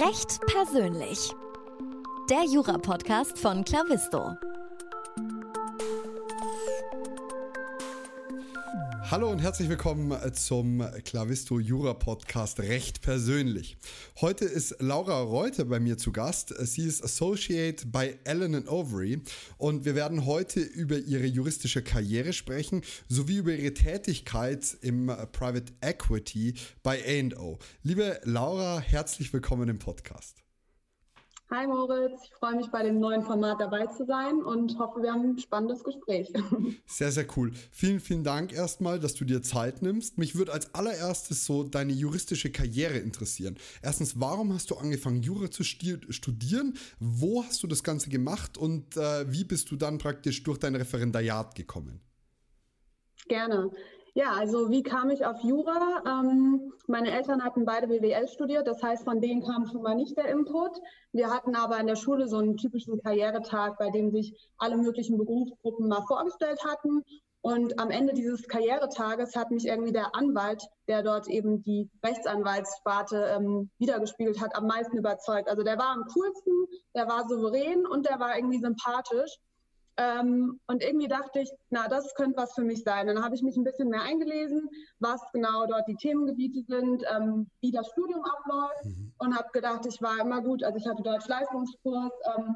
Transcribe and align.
Recht 0.00 0.38
persönlich. 0.46 1.34
Der 2.30 2.44
Jura-Podcast 2.44 3.36
von 3.36 3.64
Clavisto. 3.64 4.36
Hallo 9.10 9.30
und 9.30 9.38
herzlich 9.38 9.70
willkommen 9.70 10.14
zum 10.34 10.84
Clavisto 11.02 11.58
Jura 11.58 11.94
Podcast 11.94 12.60
Recht 12.60 13.00
persönlich. 13.00 13.78
Heute 14.20 14.44
ist 14.44 14.76
Laura 14.80 15.22
Reuter 15.22 15.64
bei 15.64 15.80
mir 15.80 15.96
zu 15.96 16.12
Gast. 16.12 16.54
Sie 16.58 16.84
ist 16.84 17.02
Associate 17.02 17.86
bei 17.86 18.18
Allen 18.26 18.68
Overy 18.68 19.22
und 19.56 19.86
wir 19.86 19.94
werden 19.94 20.26
heute 20.26 20.60
über 20.60 20.98
ihre 20.98 21.24
juristische 21.24 21.82
Karriere 21.82 22.34
sprechen 22.34 22.82
sowie 23.08 23.38
über 23.38 23.54
ihre 23.54 23.72
Tätigkeit 23.72 24.76
im 24.82 25.06
Private 25.32 25.72
Equity 25.80 26.52
bei 26.82 27.02
A&O. 27.02 27.58
Liebe 27.82 28.20
Laura, 28.24 28.78
herzlich 28.78 29.32
willkommen 29.32 29.70
im 29.70 29.78
Podcast. 29.78 30.44
Hi 31.50 31.66
Moritz, 31.66 32.24
ich 32.24 32.30
freue 32.34 32.56
mich 32.56 32.66
bei 32.66 32.82
dem 32.82 33.00
neuen 33.00 33.22
Format 33.22 33.58
dabei 33.58 33.86
zu 33.86 34.04
sein 34.04 34.42
und 34.42 34.78
hoffe, 34.78 35.00
wir 35.00 35.12
haben 35.12 35.30
ein 35.30 35.38
spannendes 35.38 35.82
Gespräch. 35.82 36.30
Sehr, 36.86 37.10
sehr 37.10 37.26
cool. 37.36 37.52
Vielen, 37.72 38.00
vielen 38.00 38.22
Dank 38.22 38.52
erstmal, 38.52 39.00
dass 39.00 39.14
du 39.14 39.24
dir 39.24 39.40
Zeit 39.40 39.80
nimmst. 39.80 40.18
Mich 40.18 40.34
würde 40.36 40.52
als 40.52 40.74
allererstes 40.74 41.46
so 41.46 41.64
deine 41.64 41.92
juristische 41.92 42.52
Karriere 42.52 42.98
interessieren. 42.98 43.56
Erstens, 43.80 44.20
warum 44.20 44.52
hast 44.52 44.70
du 44.70 44.76
angefangen, 44.76 45.22
Jura 45.22 45.50
zu 45.50 45.64
studieren? 45.64 46.74
Wo 46.98 47.42
hast 47.42 47.62
du 47.62 47.66
das 47.66 47.82
Ganze 47.82 48.10
gemacht 48.10 48.58
und 48.58 48.98
äh, 48.98 49.32
wie 49.32 49.44
bist 49.44 49.70
du 49.70 49.76
dann 49.76 49.96
praktisch 49.96 50.42
durch 50.42 50.58
dein 50.58 50.74
Referendariat 50.74 51.54
gekommen? 51.54 52.02
Gerne. 53.26 53.70
Ja, 54.14 54.32
also 54.32 54.70
wie 54.70 54.82
kam 54.82 55.10
ich 55.10 55.24
auf 55.24 55.40
Jura? 55.42 56.02
Ähm, 56.06 56.72
meine 56.86 57.10
Eltern 57.10 57.44
hatten 57.44 57.64
beide 57.64 57.88
BWL 57.88 58.28
studiert, 58.28 58.66
das 58.66 58.82
heißt, 58.82 59.04
von 59.04 59.20
denen 59.20 59.42
kam 59.42 59.66
schon 59.66 59.82
mal 59.82 59.94
nicht 59.94 60.16
der 60.16 60.28
Input. 60.28 60.78
Wir 61.12 61.30
hatten 61.30 61.54
aber 61.54 61.78
in 61.78 61.86
der 61.86 61.96
Schule 61.96 62.28
so 62.28 62.38
einen 62.38 62.56
typischen 62.56 63.00
Karrieretag, 63.02 63.78
bei 63.78 63.90
dem 63.90 64.10
sich 64.10 64.34
alle 64.56 64.76
möglichen 64.76 65.18
Berufsgruppen 65.18 65.88
mal 65.88 66.02
vorgestellt 66.06 66.64
hatten. 66.64 67.02
Und 67.40 67.78
am 67.78 67.90
Ende 67.90 68.14
dieses 68.14 68.48
Karrieretages 68.48 69.36
hat 69.36 69.50
mich 69.50 69.66
irgendwie 69.66 69.92
der 69.92 70.14
Anwalt, 70.14 70.62
der 70.88 71.02
dort 71.02 71.28
eben 71.28 71.62
die 71.62 71.88
Rechtsanwaltssparte 72.04 73.36
ähm, 73.36 73.70
wiedergespiegelt 73.78 74.40
hat, 74.40 74.56
am 74.56 74.66
meisten 74.66 74.98
überzeugt. 74.98 75.48
Also 75.48 75.62
der 75.62 75.78
war 75.78 75.90
am 75.90 76.04
coolsten, 76.12 76.66
der 76.96 77.06
war 77.06 77.28
souverän 77.28 77.86
und 77.86 78.06
der 78.06 78.18
war 78.18 78.36
irgendwie 78.36 78.58
sympathisch. 78.58 79.38
Ähm, 79.98 80.60
und 80.68 80.82
irgendwie 80.82 81.08
dachte 81.08 81.40
ich, 81.40 81.50
na, 81.70 81.88
das 81.88 82.14
könnte 82.14 82.36
was 82.36 82.54
für 82.54 82.62
mich 82.62 82.84
sein. 82.84 83.08
Dann 83.08 83.22
habe 83.22 83.34
ich 83.34 83.42
mich 83.42 83.56
ein 83.56 83.64
bisschen 83.64 83.88
mehr 83.88 84.02
eingelesen, 84.02 84.68
was 85.00 85.20
genau 85.32 85.66
dort 85.66 85.88
die 85.88 85.96
Themengebiete 85.96 86.62
sind, 86.62 87.02
ähm, 87.14 87.50
wie 87.60 87.72
das 87.72 87.88
Studium 87.88 88.22
abläuft 88.24 88.84
mhm. 88.84 89.12
und 89.18 89.36
habe 89.36 89.48
gedacht, 89.52 89.84
ich 89.86 90.00
war 90.00 90.20
immer 90.20 90.40
gut. 90.40 90.62
Also 90.62 90.78
ich 90.78 90.86
hatte 90.86 91.02
Deutsch-Leistungskurs, 91.02 92.12
ähm, 92.36 92.54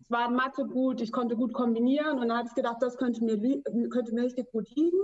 es 0.00 0.10
war 0.10 0.28
in 0.28 0.36
Mathe 0.36 0.66
gut, 0.66 1.00
ich 1.00 1.12
konnte 1.12 1.34
gut 1.34 1.54
kombinieren 1.54 2.18
und 2.18 2.28
dann 2.28 2.38
habe 2.38 2.48
ich 2.48 2.54
gedacht, 2.54 2.76
das 2.80 2.98
könnte 2.98 3.24
mir, 3.24 3.38
könnte 3.88 4.14
mir 4.14 4.24
richtig 4.24 4.52
gut 4.52 4.68
liegen. 4.76 5.00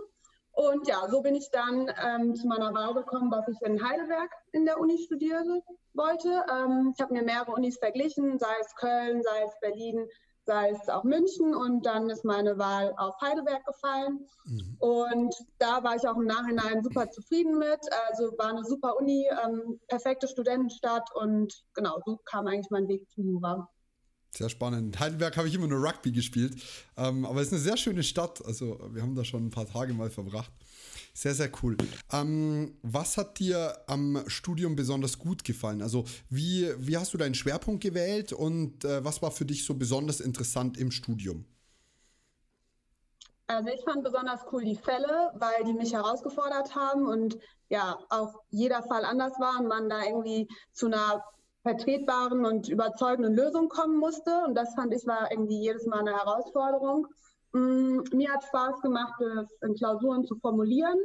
Und 0.53 0.87
ja, 0.87 1.09
so 1.09 1.23
bin 1.23 1.35
ich 1.35 1.51
dann 1.51 1.91
ähm, 2.05 2.35
zu 2.35 2.47
meiner 2.47 2.75
Wahl 2.75 2.93
gekommen, 2.93 3.31
was 3.31 3.49
ich 3.49 3.61
in 3.63 3.83
Heidelberg 3.83 4.31
in 4.53 4.67
der 4.67 4.79
Uni 4.79 4.99
studieren 4.99 5.63
wollte. 5.95 6.45
Ähm, 6.53 6.93
ich 6.95 7.03
habe 7.03 7.15
mir 7.15 7.23
mehrere 7.23 7.53
Unis 7.53 7.79
verglichen, 7.79 8.39
sei 8.39 8.55
es 8.61 8.75
Köln, 8.77 9.23
sei 9.23 9.43
es 9.45 9.59
Berlin, 9.61 10.07
sei 10.45 10.71
es 10.71 10.89
auch 10.89 11.05
München 11.05 11.55
und 11.55 11.87
dann 11.87 12.11
ist 12.11 12.25
meine 12.25 12.59
Wahl 12.59 12.93
auf 12.97 13.15
Heidelberg 13.21 13.65
gefallen. 13.65 14.27
Mhm. 14.45 14.77
Und 14.79 15.35
da 15.59 15.83
war 15.85 15.97
ich 15.97 16.07
auch 16.07 16.17
im 16.17 16.25
Nachhinein 16.25 16.83
super 16.83 17.11
zufrieden 17.11 17.59
mit. 17.59 17.81
Also 18.09 18.33
war 18.39 18.51
eine 18.51 18.65
super 18.65 18.97
Uni, 18.99 19.27
ähm, 19.45 19.81
perfekte 19.89 20.27
Studentenstadt 20.27 21.09
und 21.15 21.65
genau, 21.75 22.01
so 22.05 22.19
kam 22.25 22.47
eigentlich 22.47 22.71
mein 22.71 22.89
Weg 22.89 23.09
zu 23.11 23.23
Jura. 23.23 23.69
Sehr 24.35 24.49
spannend. 24.49 24.95
In 24.95 25.01
Heidelberg 25.01 25.37
habe 25.37 25.47
ich 25.47 25.55
immer 25.55 25.67
nur 25.67 25.87
Rugby 25.87 26.11
gespielt, 26.11 26.55
ähm, 26.97 27.27
aber 27.27 27.41
es 27.41 27.49
ist 27.49 27.53
eine 27.53 27.63
sehr 27.63 27.77
schöne 27.77 28.03
Stadt. 28.03 28.43
Also 28.47 28.79
wir 28.93 29.03
haben 29.03 29.15
da 29.15 29.25
schon 29.25 29.47
ein 29.47 29.51
paar 29.51 29.67
Tage 29.67 29.93
mal 29.93 30.11
verbracht. 30.11 30.51
Sehr, 31.15 31.35
sehr 31.35 31.51
cool. 31.63 31.77
Ähm, 32.11 32.79
was 32.83 33.19
hat 33.19 33.39
dir 33.39 33.77
am 33.87 34.23
Studium 34.29 34.77
besonders 34.77 35.19
gut 35.19 35.45
gefallen? 35.45 35.83
Also 35.83 36.05
wie, 36.31 36.73
wie 36.79 36.97
hast 36.97 37.13
du 37.13 37.19
deinen 37.19 37.35
Schwerpunkt 37.35 37.83
gewählt 37.83 38.33
und 38.33 38.85
äh, 38.85 39.05
was 39.05 39.21
war 39.21 39.31
für 39.31 39.45
dich 39.45 39.65
so 39.65 39.75
besonders 39.75 40.21
interessant 40.21 40.79
im 40.79 40.91
Studium? 40.91 41.45
Also 43.47 43.69
ich 43.69 43.85
fand 43.85 44.03
besonders 44.03 44.41
cool 44.51 44.65
die 44.65 44.77
Fälle, 44.77 45.33
weil 45.35 45.65
die 45.65 45.75
mich 45.75 45.93
herausgefordert 45.93 46.75
haben 46.75 47.07
und 47.07 47.39
ja, 47.69 47.99
auch 48.09 48.41
jeder 48.51 48.83
Fall 48.83 49.05
anders 49.05 49.39
war 49.39 49.61
und 49.61 49.69
man 49.69 49.91
da 49.91 50.05
irgendwie 50.05 50.49
zu 50.73 50.87
einer 50.87 51.23
vertretbaren 51.63 52.47
und 52.47 52.69
überzeugenden 52.69 53.35
Lösung 53.35 53.69
kommen 53.69 53.99
musste. 53.99 54.45
Und 54.47 54.55
das 54.55 54.75
fand 54.75 54.95
ich 54.95 55.07
war 55.07 55.31
irgendwie 55.31 55.61
jedes 55.61 55.87
Mal 55.87 56.01
eine 56.01 56.17
Herausforderung. 56.17 57.07
Mm, 57.53 58.01
mir 58.13 58.33
hat 58.33 58.45
Spaß 58.45 58.81
gemacht, 58.81 59.21
es 59.21 59.53
in 59.63 59.75
Klausuren 59.75 60.25
zu 60.25 60.37
formulieren, 60.37 60.99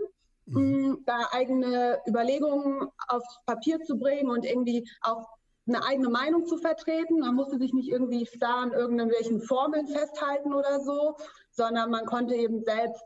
mhm. 0.45 0.91
Mm, 0.91 1.03
da 1.05 1.27
eigene 1.31 1.99
Überlegungen 2.07 2.89
aufs 3.07 3.39
Papier 3.45 3.81
zu 3.81 3.97
bringen 3.97 4.29
und 4.29 4.45
irgendwie 4.45 4.89
auch 5.01 5.27
eine 5.67 5.83
eigene 5.83 6.09
Meinung 6.09 6.45
zu 6.45 6.57
vertreten. 6.57 7.19
Man 7.19 7.35
musste 7.35 7.57
sich 7.57 7.73
nicht 7.73 7.89
irgendwie 7.89 8.25
starr 8.25 8.61
an 8.61 8.71
irgendwelchen 8.71 9.41
Formeln 9.41 9.87
festhalten 9.87 10.53
oder 10.53 10.79
so, 10.79 11.17
sondern 11.51 11.91
man 11.91 12.05
konnte 12.05 12.35
eben 12.35 12.63
selbst 12.63 13.03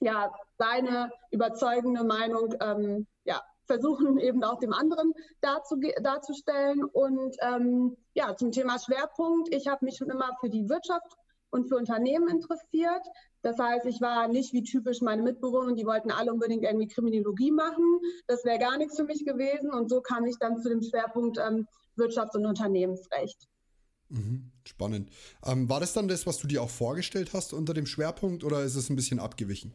ja 0.00 0.32
seine 0.58 1.12
überzeugende 1.30 2.02
Meinung 2.04 2.54
ähm, 2.60 3.06
ja, 3.24 3.40
versuchen 3.66 4.18
eben 4.18 4.42
auch 4.42 4.58
dem 4.58 4.72
anderen 4.72 5.12
darzustellen. 5.40 6.82
Und 6.84 7.36
ähm, 7.40 7.96
ja, 8.14 8.34
zum 8.34 8.50
Thema 8.50 8.78
Schwerpunkt, 8.78 9.54
ich 9.54 9.68
habe 9.68 9.84
mich 9.84 9.96
schon 9.96 10.10
immer 10.10 10.36
für 10.40 10.50
die 10.50 10.68
Wirtschaft 10.68 11.16
und 11.50 11.68
für 11.68 11.76
Unternehmen 11.76 12.28
interessiert. 12.28 13.06
Das 13.42 13.58
heißt, 13.58 13.86
ich 13.86 14.00
war 14.00 14.28
nicht 14.28 14.52
wie 14.52 14.62
typisch 14.62 15.00
meine 15.00 15.22
Mitbewohner, 15.22 15.74
die 15.74 15.86
wollten 15.86 16.10
alle 16.10 16.32
unbedingt 16.32 16.64
irgendwie 16.64 16.88
Kriminologie 16.88 17.50
machen. 17.50 18.00
Das 18.26 18.44
wäre 18.44 18.58
gar 18.58 18.76
nichts 18.76 18.96
für 18.96 19.04
mich 19.04 19.24
gewesen. 19.24 19.72
Und 19.72 19.88
so 19.88 20.00
kam 20.00 20.26
ich 20.26 20.36
dann 20.38 20.58
zu 20.58 20.68
dem 20.68 20.82
Schwerpunkt 20.82 21.38
ähm, 21.38 21.66
Wirtschafts- 21.96 22.36
und 22.36 22.46
Unternehmensrecht. 22.46 23.48
Mhm, 24.08 24.50
spannend. 24.64 25.10
Ähm, 25.46 25.68
war 25.68 25.80
das 25.80 25.92
dann 25.92 26.08
das, 26.08 26.26
was 26.26 26.38
du 26.38 26.48
dir 26.48 26.62
auch 26.62 26.70
vorgestellt 26.70 27.32
hast 27.32 27.52
unter 27.52 27.74
dem 27.74 27.86
Schwerpunkt 27.86 28.44
oder 28.44 28.62
ist 28.62 28.74
es 28.74 28.90
ein 28.90 28.96
bisschen 28.96 29.20
abgewichen? 29.20 29.72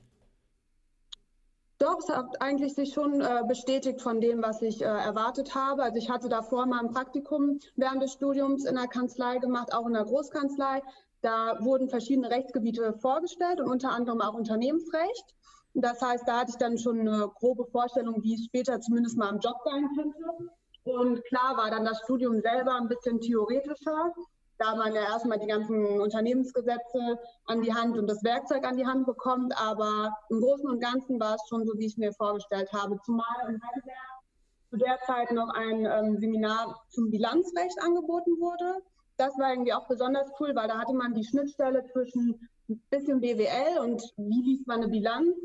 Doch, 1.77 1.99
es 1.99 2.07
hat 2.07 2.41
eigentlich 2.41 2.73
sich 2.73 2.93
schon 2.93 3.19
äh, 3.19 3.43
bestätigt 3.47 4.01
von 4.01 4.21
dem, 4.21 4.41
was 4.41 4.61
ich 4.61 4.81
äh, 4.81 4.85
erwartet 4.85 5.55
habe. 5.55 5.83
Also 5.83 5.97
ich 5.97 6.09
hatte 6.09 6.29
davor 6.29 6.65
mal 6.65 6.79
ein 6.79 6.91
Praktikum 6.91 7.59
während 7.75 8.01
des 8.01 8.13
Studiums 8.13 8.63
in 8.63 8.75
der 8.75 8.87
Kanzlei 8.87 9.39
gemacht, 9.39 9.73
auch 9.73 9.85
in 9.85 9.93
der 9.93 10.05
Großkanzlei. 10.05 10.81
Da 11.25 11.57
wurden 11.59 11.89
verschiedene 11.89 12.29
Rechtsgebiete 12.29 12.93
vorgestellt 13.01 13.59
und 13.59 13.67
unter 13.67 13.89
anderem 13.89 14.21
auch 14.21 14.35
Unternehmensrecht. 14.35 15.25
Das 15.73 15.99
heißt, 15.99 16.27
da 16.27 16.41
hatte 16.41 16.51
ich 16.51 16.57
dann 16.57 16.77
schon 16.77 16.99
eine 16.99 17.27
grobe 17.39 17.65
Vorstellung, 17.65 18.21
wie 18.21 18.35
es 18.35 18.45
später 18.45 18.79
zumindest 18.79 19.17
mal 19.17 19.33
im 19.33 19.39
Job 19.39 19.55
sein 19.65 19.89
könnte. 19.95 20.19
Und 20.83 21.25
klar 21.25 21.57
war 21.57 21.71
dann 21.71 21.83
das 21.83 21.99
Studium 22.01 22.41
selber 22.41 22.75
ein 22.75 22.87
bisschen 22.87 23.19
theoretischer, 23.19 24.13
da 24.59 24.75
man 24.75 24.93
ja 24.93 25.01
erstmal 25.01 25.39
die 25.39 25.47
ganzen 25.47 25.99
Unternehmensgesetze 25.99 27.17
an 27.45 27.63
die 27.63 27.73
Hand 27.73 27.97
und 27.97 28.05
das 28.05 28.23
Werkzeug 28.23 28.63
an 28.63 28.77
die 28.77 28.85
Hand 28.85 29.07
bekommt. 29.07 29.51
Aber 29.59 30.15
im 30.29 30.41
Großen 30.41 30.69
und 30.69 30.79
Ganzen 30.79 31.19
war 31.19 31.33
es 31.33 31.41
schon 31.49 31.65
so, 31.65 31.73
wie 31.79 31.87
ich 31.87 31.93
es 31.93 31.97
mir 31.97 32.13
vorgestellt 32.13 32.71
habe. 32.71 32.99
Zumal 33.03 33.49
in 33.49 33.59
Heidelberg 33.63 34.15
zu 34.69 34.77
der 34.77 34.99
Zeit 35.07 35.31
noch 35.31 35.49
ein 35.55 35.87
ähm, 35.87 36.19
Seminar 36.19 36.83
zum 36.89 37.09
Bilanzrecht 37.09 37.81
angeboten 37.81 38.39
wurde 38.39 38.83
das 39.17 39.37
war 39.37 39.51
irgendwie 39.51 39.73
auch 39.73 39.87
besonders 39.87 40.29
cool, 40.39 40.55
weil 40.55 40.67
da 40.67 40.77
hatte 40.79 40.93
man 40.93 41.13
die 41.13 41.23
Schnittstelle 41.23 41.85
zwischen 41.85 42.49
ein 42.69 42.81
bisschen 42.89 43.21
BWL 43.21 43.79
und 43.81 44.01
wie 44.17 44.41
liest 44.41 44.67
man 44.67 44.81
eine 44.81 44.89
Bilanz 44.89 45.35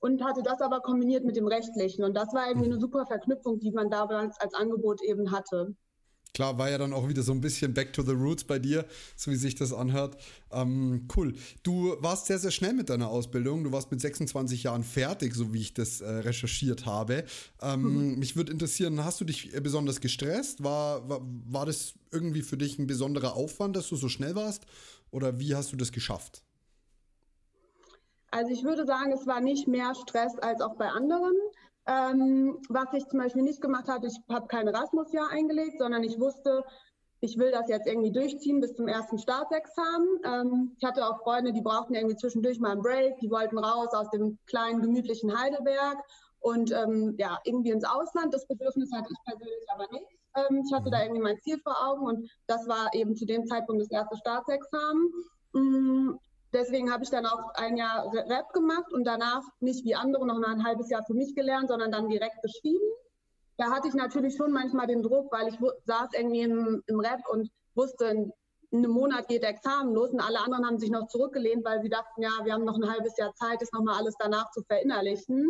und 0.00 0.24
hatte 0.24 0.42
das 0.42 0.60
aber 0.60 0.80
kombiniert 0.80 1.24
mit 1.24 1.36
dem 1.36 1.46
Rechtlichen. 1.46 2.04
Und 2.04 2.14
das 2.14 2.32
war 2.32 2.48
irgendwie 2.48 2.70
eine 2.70 2.80
super 2.80 3.06
Verknüpfung, 3.06 3.60
die 3.60 3.72
man 3.72 3.90
damals 3.90 4.40
als 4.40 4.54
Angebot 4.54 5.02
eben 5.02 5.30
hatte. 5.30 5.74
Klar, 6.34 6.58
war 6.58 6.70
ja 6.70 6.78
dann 6.78 6.92
auch 6.92 7.08
wieder 7.08 7.22
so 7.22 7.32
ein 7.32 7.40
bisschen 7.40 7.74
Back 7.74 7.92
to 7.92 8.02
the 8.02 8.12
Roots 8.12 8.44
bei 8.44 8.58
dir, 8.58 8.86
so 9.16 9.30
wie 9.30 9.36
sich 9.36 9.54
das 9.54 9.72
anhört. 9.72 10.16
Ähm, 10.52 11.08
cool. 11.16 11.34
Du 11.62 11.96
warst 12.00 12.26
sehr, 12.26 12.38
sehr 12.38 12.50
schnell 12.50 12.72
mit 12.72 12.88
deiner 12.90 13.08
Ausbildung. 13.08 13.64
Du 13.64 13.72
warst 13.72 13.90
mit 13.90 14.00
26 14.00 14.64
Jahren 14.64 14.84
fertig, 14.84 15.34
so 15.34 15.52
wie 15.52 15.60
ich 15.60 15.74
das 15.74 16.00
äh, 16.00 16.08
recherchiert 16.08 16.86
habe. 16.86 17.24
Ähm, 17.60 18.12
mhm. 18.12 18.18
Mich 18.18 18.36
würde 18.36 18.52
interessieren, 18.52 19.04
hast 19.04 19.20
du 19.20 19.24
dich 19.24 19.52
besonders 19.62 20.00
gestresst? 20.00 20.62
War, 20.62 21.08
war, 21.08 21.20
war 21.22 21.66
das 21.66 21.94
irgendwie 22.12 22.42
für 22.42 22.56
dich 22.56 22.78
ein 22.78 22.86
besonderer 22.86 23.34
Aufwand, 23.34 23.76
dass 23.76 23.88
du 23.88 23.96
so 23.96 24.08
schnell 24.08 24.34
warst? 24.34 24.66
Oder 25.10 25.38
wie 25.40 25.54
hast 25.54 25.72
du 25.72 25.76
das 25.76 25.92
geschafft? 25.92 26.42
Also 28.30 28.52
ich 28.52 28.62
würde 28.62 28.86
sagen, 28.86 29.12
es 29.12 29.26
war 29.26 29.40
nicht 29.40 29.66
mehr 29.66 29.92
Stress 29.94 30.38
als 30.38 30.60
auch 30.60 30.76
bei 30.76 30.88
anderen. 30.88 31.32
Ähm, 31.86 32.58
was 32.68 32.92
ich 32.92 33.06
zum 33.08 33.20
Beispiel 33.20 33.42
nicht 33.42 33.60
gemacht 33.60 33.88
habe, 33.88 34.06
ich 34.06 34.16
habe 34.28 34.46
kein 34.46 34.68
Erasmus-Jahr 34.68 35.30
eingelegt, 35.30 35.78
sondern 35.78 36.04
ich 36.04 36.20
wusste, 36.20 36.64
ich 37.20 37.38
will 37.38 37.50
das 37.50 37.68
jetzt 37.68 37.86
irgendwie 37.86 38.12
durchziehen 38.12 38.60
bis 38.60 38.74
zum 38.74 38.88
ersten 38.88 39.18
Staatsexamen. 39.18 40.08
Ähm, 40.24 40.76
ich 40.78 40.84
hatte 40.86 41.06
auch 41.06 41.22
Freunde, 41.22 41.52
die 41.52 41.60
brauchten 41.60 41.94
irgendwie 41.94 42.16
zwischendurch 42.16 42.58
mal 42.60 42.72
einen 42.72 42.82
Break, 42.82 43.18
die 43.20 43.30
wollten 43.30 43.58
raus 43.58 43.92
aus 43.92 44.10
dem 44.10 44.38
kleinen, 44.46 44.80
gemütlichen 44.80 45.38
Heidelberg 45.38 45.98
und 46.40 46.72
ähm, 46.72 47.14
ja, 47.18 47.38
irgendwie 47.44 47.70
ins 47.70 47.84
Ausland. 47.84 48.32
Das 48.32 48.46
Bedürfnis 48.46 48.90
hatte 48.92 49.10
ich 49.10 49.18
persönlich 49.24 49.66
aber 49.74 49.86
nicht. 49.92 50.06
Ähm, 50.36 50.62
ich 50.64 50.72
hatte 50.72 50.88
mhm. 50.88 50.92
da 50.92 51.02
irgendwie 51.02 51.22
mein 51.22 51.40
Ziel 51.40 51.58
vor 51.62 51.76
Augen 51.86 52.06
und 52.06 52.30
das 52.46 52.66
war 52.66 52.88
eben 52.94 53.14
zu 53.16 53.26
dem 53.26 53.46
Zeitpunkt 53.46 53.82
das 53.82 53.90
erste 53.90 54.16
Staatsexamen. 54.16 55.12
Deswegen 56.52 56.92
habe 56.92 57.04
ich 57.04 57.10
dann 57.10 57.26
auch 57.26 57.54
ein 57.54 57.76
Jahr 57.76 58.12
Rap 58.12 58.52
gemacht 58.52 58.92
und 58.92 59.04
danach 59.04 59.42
nicht 59.60 59.84
wie 59.84 59.94
andere 59.94 60.26
noch 60.26 60.42
ein 60.42 60.64
halbes 60.64 60.90
Jahr 60.90 61.04
für 61.04 61.14
mich 61.14 61.34
gelernt, 61.34 61.68
sondern 61.68 61.92
dann 61.92 62.08
direkt 62.08 62.42
geschrieben. 62.42 62.84
Da 63.56 63.70
hatte 63.70 63.88
ich 63.88 63.94
natürlich 63.94 64.36
schon 64.36 64.52
manchmal 64.52 64.86
den 64.86 65.02
Druck, 65.02 65.30
weil 65.32 65.48
ich 65.48 65.58
saß 65.84 66.10
irgendwie 66.14 66.40
im, 66.40 66.82
im 66.86 67.00
Rap 67.00 67.20
und 67.30 67.50
wusste, 67.74 68.32
in 68.70 68.84
einem 68.84 68.92
Monat 68.92 69.28
geht 69.28 69.42
Examen 69.42 69.94
los 69.94 70.10
und 70.10 70.20
alle 70.20 70.40
anderen 70.40 70.66
haben 70.66 70.78
sich 70.78 70.90
noch 70.90 71.08
zurückgelehnt, 71.08 71.64
weil 71.64 71.82
sie 71.82 71.88
dachten, 71.88 72.22
ja, 72.22 72.30
wir 72.44 72.52
haben 72.52 72.64
noch 72.64 72.76
ein 72.76 72.90
halbes 72.90 73.16
Jahr 73.16 73.34
Zeit, 73.34 73.60
das 73.60 73.72
nochmal 73.72 73.96
alles 73.96 74.14
danach 74.18 74.50
zu 74.52 74.62
verinnerlichen. 74.62 75.48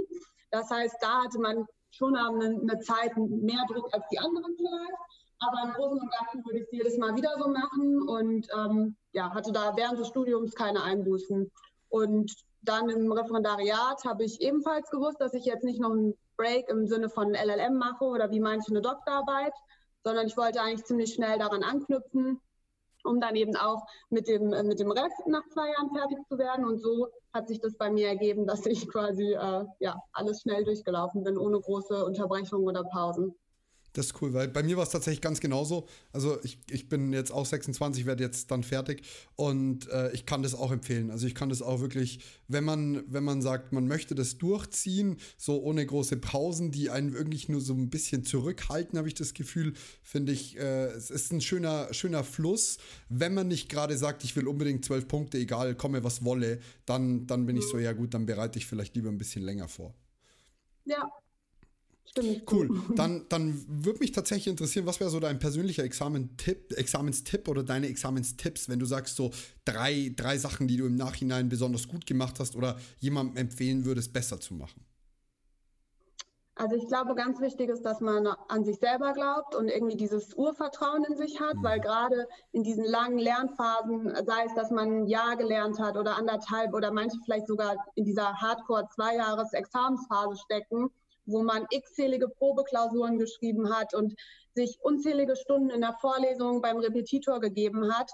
Das 0.50 0.70
heißt, 0.70 0.96
da 1.00 1.24
hatte 1.24 1.38
man 1.38 1.66
schon 1.90 2.16
eine, 2.16 2.60
eine 2.60 2.80
Zeit 2.80 3.16
mehr 3.16 3.64
Druck 3.68 3.88
als 3.92 4.04
die 4.10 4.18
anderen 4.18 4.56
vielleicht. 4.56 5.19
Aber 5.40 5.56
im 5.64 5.72
Großen 5.72 5.98
und 5.98 6.12
Ganzen 6.12 6.44
würde 6.44 6.58
ich 6.58 6.64
es 6.64 6.72
jedes 6.72 6.98
Mal 6.98 7.16
wieder 7.16 7.34
so 7.38 7.48
machen 7.48 8.08
und 8.08 8.46
ähm, 8.56 8.96
ja, 9.12 9.32
hatte 9.32 9.52
da 9.52 9.74
während 9.76 9.98
des 9.98 10.08
Studiums 10.08 10.54
keine 10.54 10.82
Einbußen. 10.82 11.50
Und 11.88 12.32
dann 12.62 12.90
im 12.90 13.10
Referendariat 13.10 14.04
habe 14.04 14.24
ich 14.24 14.40
ebenfalls 14.40 14.90
gewusst, 14.90 15.20
dass 15.20 15.32
ich 15.32 15.46
jetzt 15.46 15.64
nicht 15.64 15.80
noch 15.80 15.92
einen 15.92 16.14
Break 16.36 16.68
im 16.68 16.86
Sinne 16.86 17.08
von 17.08 17.34
LLM 17.34 17.76
mache 17.78 18.04
oder 18.04 18.30
wie 18.30 18.40
manche 18.40 18.70
eine 18.70 18.82
Doktorarbeit, 18.82 19.52
sondern 20.04 20.26
ich 20.26 20.36
wollte 20.36 20.60
eigentlich 20.60 20.84
ziemlich 20.84 21.14
schnell 21.14 21.38
daran 21.38 21.62
anknüpfen, 21.62 22.40
um 23.04 23.20
dann 23.20 23.34
eben 23.34 23.56
auch 23.56 23.86
mit 24.10 24.28
dem, 24.28 24.50
mit 24.66 24.78
dem 24.78 24.90
Rest 24.90 25.26
nach 25.26 25.46
zwei 25.48 25.68
Jahren 25.70 25.90
fertig 25.94 26.18
zu 26.28 26.38
werden. 26.38 26.66
Und 26.66 26.78
so 26.78 27.08
hat 27.32 27.48
sich 27.48 27.60
das 27.60 27.76
bei 27.76 27.90
mir 27.90 28.08
ergeben, 28.08 28.46
dass 28.46 28.66
ich 28.66 28.88
quasi 28.88 29.32
äh, 29.32 29.64
ja, 29.78 30.02
alles 30.12 30.42
schnell 30.42 30.64
durchgelaufen 30.64 31.24
bin, 31.24 31.38
ohne 31.38 31.60
große 31.60 32.04
Unterbrechungen 32.04 32.68
oder 32.68 32.84
Pausen. 32.84 33.34
Das 33.92 34.06
ist 34.06 34.22
cool, 34.22 34.32
weil 34.32 34.48
bei 34.48 34.62
mir 34.62 34.76
war 34.76 34.84
es 34.84 34.90
tatsächlich 34.90 35.20
ganz 35.20 35.40
genauso. 35.40 35.88
Also 36.12 36.38
ich, 36.44 36.58
ich 36.70 36.88
bin 36.88 37.12
jetzt 37.12 37.32
auch 37.32 37.44
26, 37.44 38.06
werde 38.06 38.22
jetzt 38.22 38.50
dann 38.50 38.62
fertig 38.62 39.02
und 39.34 39.88
äh, 39.88 40.12
ich 40.12 40.26
kann 40.26 40.42
das 40.42 40.54
auch 40.54 40.70
empfehlen. 40.70 41.10
Also 41.10 41.26
ich 41.26 41.34
kann 41.34 41.48
das 41.48 41.60
auch 41.60 41.80
wirklich, 41.80 42.20
wenn 42.46 42.62
man, 42.62 43.02
wenn 43.08 43.24
man 43.24 43.42
sagt, 43.42 43.72
man 43.72 43.88
möchte 43.88 44.14
das 44.14 44.38
durchziehen, 44.38 45.16
so 45.36 45.60
ohne 45.60 45.84
große 45.84 46.16
Pausen, 46.18 46.70
die 46.70 46.90
einen 46.90 47.14
wirklich 47.14 47.48
nur 47.48 47.60
so 47.60 47.74
ein 47.74 47.90
bisschen 47.90 48.24
zurückhalten, 48.24 48.96
habe 48.96 49.08
ich 49.08 49.14
das 49.14 49.34
Gefühl, 49.34 49.72
finde 50.02 50.32
ich, 50.32 50.56
äh, 50.56 50.86
es 50.86 51.10
ist 51.10 51.32
ein 51.32 51.40
schöner, 51.40 51.92
schöner 51.92 52.22
Fluss. 52.22 52.78
Wenn 53.08 53.34
man 53.34 53.48
nicht 53.48 53.68
gerade 53.68 53.98
sagt, 53.98 54.22
ich 54.22 54.36
will 54.36 54.46
unbedingt 54.46 54.84
zwölf 54.84 55.08
Punkte, 55.08 55.38
egal, 55.38 55.74
komme 55.74 56.04
was 56.04 56.24
wolle, 56.24 56.60
dann, 56.86 57.26
dann 57.26 57.46
bin 57.46 57.56
ich 57.56 57.64
so, 57.64 57.78
ja 57.78 57.92
gut, 57.92 58.14
dann 58.14 58.26
bereite 58.26 58.58
ich 58.58 58.66
vielleicht 58.66 58.94
lieber 58.94 59.08
ein 59.08 59.18
bisschen 59.18 59.42
länger 59.42 59.66
vor. 59.68 59.94
Ja. 60.84 61.10
Cool. 62.50 62.82
Dann, 62.96 63.26
dann 63.28 63.64
würde 63.68 64.00
mich 64.00 64.10
tatsächlich 64.10 64.48
interessieren, 64.48 64.84
was 64.84 64.98
wäre 64.98 65.10
so 65.10 65.20
dein 65.20 65.38
persönlicher 65.38 65.84
Examen-Tipp, 65.84 66.76
Examenstipp 66.76 67.46
oder 67.46 67.62
deine 67.62 67.86
Examenstipps, 67.86 68.68
wenn 68.68 68.80
du 68.80 68.86
sagst, 68.86 69.14
so 69.14 69.30
drei, 69.64 70.12
drei 70.16 70.36
Sachen, 70.36 70.66
die 70.66 70.76
du 70.76 70.86
im 70.86 70.96
Nachhinein 70.96 71.48
besonders 71.48 71.86
gut 71.86 72.06
gemacht 72.06 72.40
hast 72.40 72.56
oder 72.56 72.80
jemandem 72.98 73.36
empfehlen 73.36 73.84
würdest, 73.84 74.12
besser 74.12 74.40
zu 74.40 74.54
machen? 74.54 74.84
Also 76.60 76.76
ich 76.76 76.86
glaube, 76.88 77.14
ganz 77.14 77.40
wichtig 77.40 77.70
ist, 77.70 77.86
dass 77.86 78.00
man 78.00 78.26
an 78.26 78.64
sich 78.64 78.78
selber 78.78 79.14
glaubt 79.14 79.54
und 79.54 79.68
irgendwie 79.68 79.96
dieses 79.96 80.34
Urvertrauen 80.34 81.04
in 81.04 81.16
sich 81.16 81.40
hat, 81.40 81.56
mhm. 81.56 81.62
weil 81.62 81.80
gerade 81.80 82.28
in 82.52 82.62
diesen 82.62 82.84
langen 82.84 83.18
Lernphasen, 83.18 84.14
sei 84.26 84.44
es, 84.44 84.54
dass 84.54 84.70
man 84.70 85.04
ein 85.04 85.06
Jahr 85.06 85.36
gelernt 85.36 85.78
hat 85.78 85.96
oder 85.96 86.18
anderthalb 86.18 86.74
oder 86.74 86.92
manche 86.92 87.16
vielleicht 87.24 87.46
sogar 87.46 87.76
in 87.94 88.04
dieser 88.04 88.34
Hardcore-Zwei-Jahres-Examensphase 88.34 90.36
stecken, 90.36 90.90
wo 91.26 91.42
man 91.42 91.66
x-zählige 91.70 92.28
Probeklausuren 92.28 93.18
geschrieben 93.18 93.74
hat 93.74 93.94
und 93.94 94.14
sich 94.54 94.78
unzählige 94.82 95.36
Stunden 95.36 95.70
in 95.70 95.80
der 95.80 95.94
Vorlesung 96.00 96.60
beim 96.60 96.78
Repetitor 96.78 97.40
gegeben 97.40 97.92
hat 97.96 98.10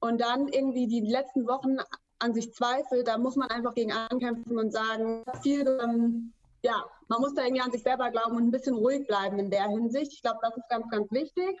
und 0.00 0.20
dann 0.20 0.48
irgendwie 0.48 0.86
die 0.86 1.00
letzten 1.00 1.46
Wochen 1.46 1.78
an 2.20 2.34
sich 2.34 2.52
zweifelt, 2.52 3.08
da 3.08 3.18
muss 3.18 3.36
man 3.36 3.48
einfach 3.48 3.74
gegen 3.74 3.92
ankämpfen 3.92 4.58
und 4.58 4.72
sagen, 4.72 5.24
viel, 5.42 5.66
ähm, 5.82 6.32
ja, 6.62 6.84
man 7.08 7.20
muss 7.20 7.34
da 7.34 7.42
irgendwie 7.42 7.62
an 7.62 7.72
sich 7.72 7.82
selber 7.82 8.10
glauben 8.10 8.36
und 8.36 8.44
ein 8.44 8.50
bisschen 8.50 8.74
ruhig 8.74 9.06
bleiben 9.06 9.38
in 9.38 9.50
der 9.50 9.68
Hinsicht. 9.68 10.12
Ich 10.12 10.22
glaube, 10.22 10.38
das 10.42 10.56
ist 10.56 10.68
ganz, 10.68 10.88
ganz 10.90 11.10
wichtig. 11.10 11.58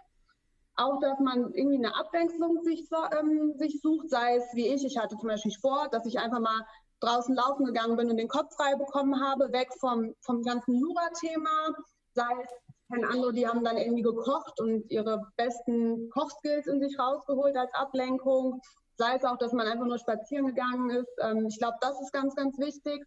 Auch, 0.76 1.00
dass 1.00 1.18
man 1.18 1.52
irgendwie 1.52 1.78
eine 1.78 1.94
Abwechslung 1.96 2.62
sich, 2.62 2.88
ähm, 3.18 3.54
sich 3.56 3.80
sucht, 3.80 4.08
sei 4.10 4.36
es 4.36 4.44
wie 4.54 4.68
ich, 4.68 4.84
ich 4.84 4.98
hatte 4.98 5.16
zum 5.16 5.28
Beispiel 5.28 5.52
Sport, 5.52 5.92
dass 5.92 6.06
ich 6.06 6.18
einfach 6.18 6.40
mal 6.40 6.66
draußen 7.00 7.34
laufen 7.34 7.64
gegangen 7.64 7.96
bin 7.96 8.10
und 8.10 8.16
den 8.16 8.28
Kopf 8.28 8.54
frei 8.54 8.74
bekommen 8.76 9.20
habe, 9.20 9.52
weg 9.52 9.68
vom, 9.78 10.14
vom 10.20 10.42
ganzen 10.42 10.74
Jura-Thema, 10.74 11.74
sei 12.14 12.28
es 12.42 12.48
keine 12.90 13.08
andere, 13.08 13.32
die 13.32 13.46
haben 13.46 13.62
dann 13.62 13.76
irgendwie 13.76 14.02
gekocht 14.02 14.60
und 14.60 14.90
ihre 14.90 15.22
besten 15.36 16.10
Kochskills 16.10 16.66
in 16.66 16.80
sich 16.80 16.98
rausgeholt 16.98 17.56
als 17.56 17.72
Ablenkung, 17.74 18.60
sei 18.96 19.14
es 19.14 19.24
auch, 19.24 19.38
dass 19.38 19.52
man 19.52 19.66
einfach 19.66 19.86
nur 19.86 19.98
spazieren 19.98 20.48
gegangen 20.48 20.90
ist. 20.90 21.10
Ähm, 21.20 21.46
ich 21.46 21.58
glaube, 21.58 21.76
das 21.80 22.00
ist 22.00 22.12
ganz, 22.12 22.34
ganz 22.34 22.58
wichtig. 22.58 23.04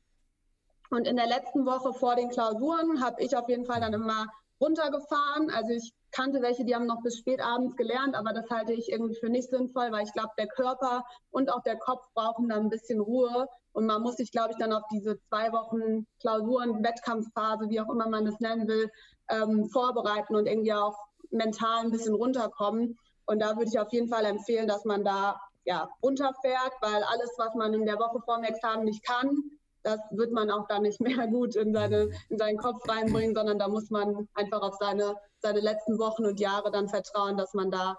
Und 0.89 1.07
in 1.07 1.17
der 1.17 1.27
letzten 1.27 1.65
Woche 1.65 1.93
vor 1.93 2.15
den 2.15 2.29
Klausuren 2.29 3.03
habe 3.03 3.21
ich 3.21 3.35
auf 3.35 3.49
jeden 3.49 3.65
Fall 3.65 3.81
dann 3.81 3.93
immer 3.93 4.27
runtergefahren. 4.61 5.49
Also 5.51 5.71
ich 5.71 5.93
kannte 6.13 6.41
welche, 6.41 6.63
die 6.63 6.73
haben 6.75 6.85
noch 6.85 7.01
bis 7.01 7.17
spät 7.17 7.41
abends 7.41 7.75
gelernt, 7.75 8.15
aber 8.15 8.33
das 8.33 8.49
halte 8.49 8.73
ich 8.73 8.89
irgendwie 8.89 9.15
für 9.15 9.29
nicht 9.29 9.49
sinnvoll, 9.49 9.91
weil 9.91 10.05
ich 10.05 10.13
glaube, 10.13 10.31
der 10.37 10.47
Körper 10.47 11.03
und 11.31 11.51
auch 11.51 11.61
der 11.63 11.77
Kopf 11.77 12.05
brauchen 12.13 12.49
da 12.49 12.55
ein 12.55 12.69
bisschen 12.69 12.99
Ruhe. 12.99 13.47
Und 13.73 13.87
man 13.87 14.01
muss 14.01 14.17
sich, 14.17 14.31
glaube 14.31 14.51
ich, 14.51 14.57
dann 14.57 14.71
auf 14.71 14.83
diese 14.91 15.19
zwei 15.29 15.51
Wochen 15.51 16.05
Klausuren, 16.19 16.83
Wettkampfphase, 16.83 17.69
wie 17.69 17.81
auch 17.81 17.89
immer 17.89 18.07
man 18.07 18.25
das 18.25 18.39
nennen 18.39 18.67
will, 18.67 18.89
ähm, 19.29 19.67
vorbereiten 19.69 20.35
und 20.35 20.45
irgendwie 20.45 20.73
auch 20.73 20.95
mental 21.31 21.83
ein 21.83 21.91
bisschen 21.91 22.13
runterkommen. 22.13 22.97
Und 23.25 23.39
da 23.39 23.57
würde 23.57 23.69
ich 23.69 23.79
auf 23.79 23.91
jeden 23.91 24.09
Fall 24.09 24.25
empfehlen, 24.25 24.67
dass 24.67 24.85
man 24.85 25.03
da 25.03 25.39
ja, 25.65 25.89
runterfährt, 26.03 26.73
weil 26.81 27.03
alles, 27.03 27.31
was 27.37 27.55
man 27.55 27.73
in 27.73 27.85
der 27.85 27.97
Woche 27.97 28.21
vor 28.25 28.35
dem 28.35 28.43
Examen 28.43 28.85
nicht 28.85 29.03
kann, 29.03 29.35
das 29.83 29.99
wird 30.11 30.31
man 30.31 30.49
auch 30.49 30.67
dann 30.67 30.83
nicht 30.83 30.99
mehr 30.99 31.27
gut 31.27 31.55
in, 31.55 31.73
seine, 31.73 32.09
in 32.29 32.37
seinen 32.37 32.57
Kopf 32.57 32.87
reinbringen, 32.87 33.35
sondern 33.35 33.59
da 33.59 33.67
muss 33.67 33.89
man 33.89 34.27
einfach 34.33 34.61
auf 34.61 34.75
seine, 34.79 35.15
seine 35.43 35.59
letzten 35.59 35.99
Wochen 35.99 36.25
und 36.25 36.39
Jahre 36.39 36.71
dann 36.71 36.87
vertrauen, 36.87 37.37
dass 37.37 37.53
man 37.53 37.69
da 37.69 37.97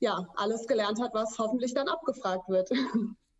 ja 0.00 0.26
alles 0.36 0.66
gelernt 0.66 1.00
hat, 1.00 1.14
was 1.14 1.38
hoffentlich 1.38 1.74
dann 1.74 1.88
abgefragt 1.88 2.48
wird. 2.48 2.70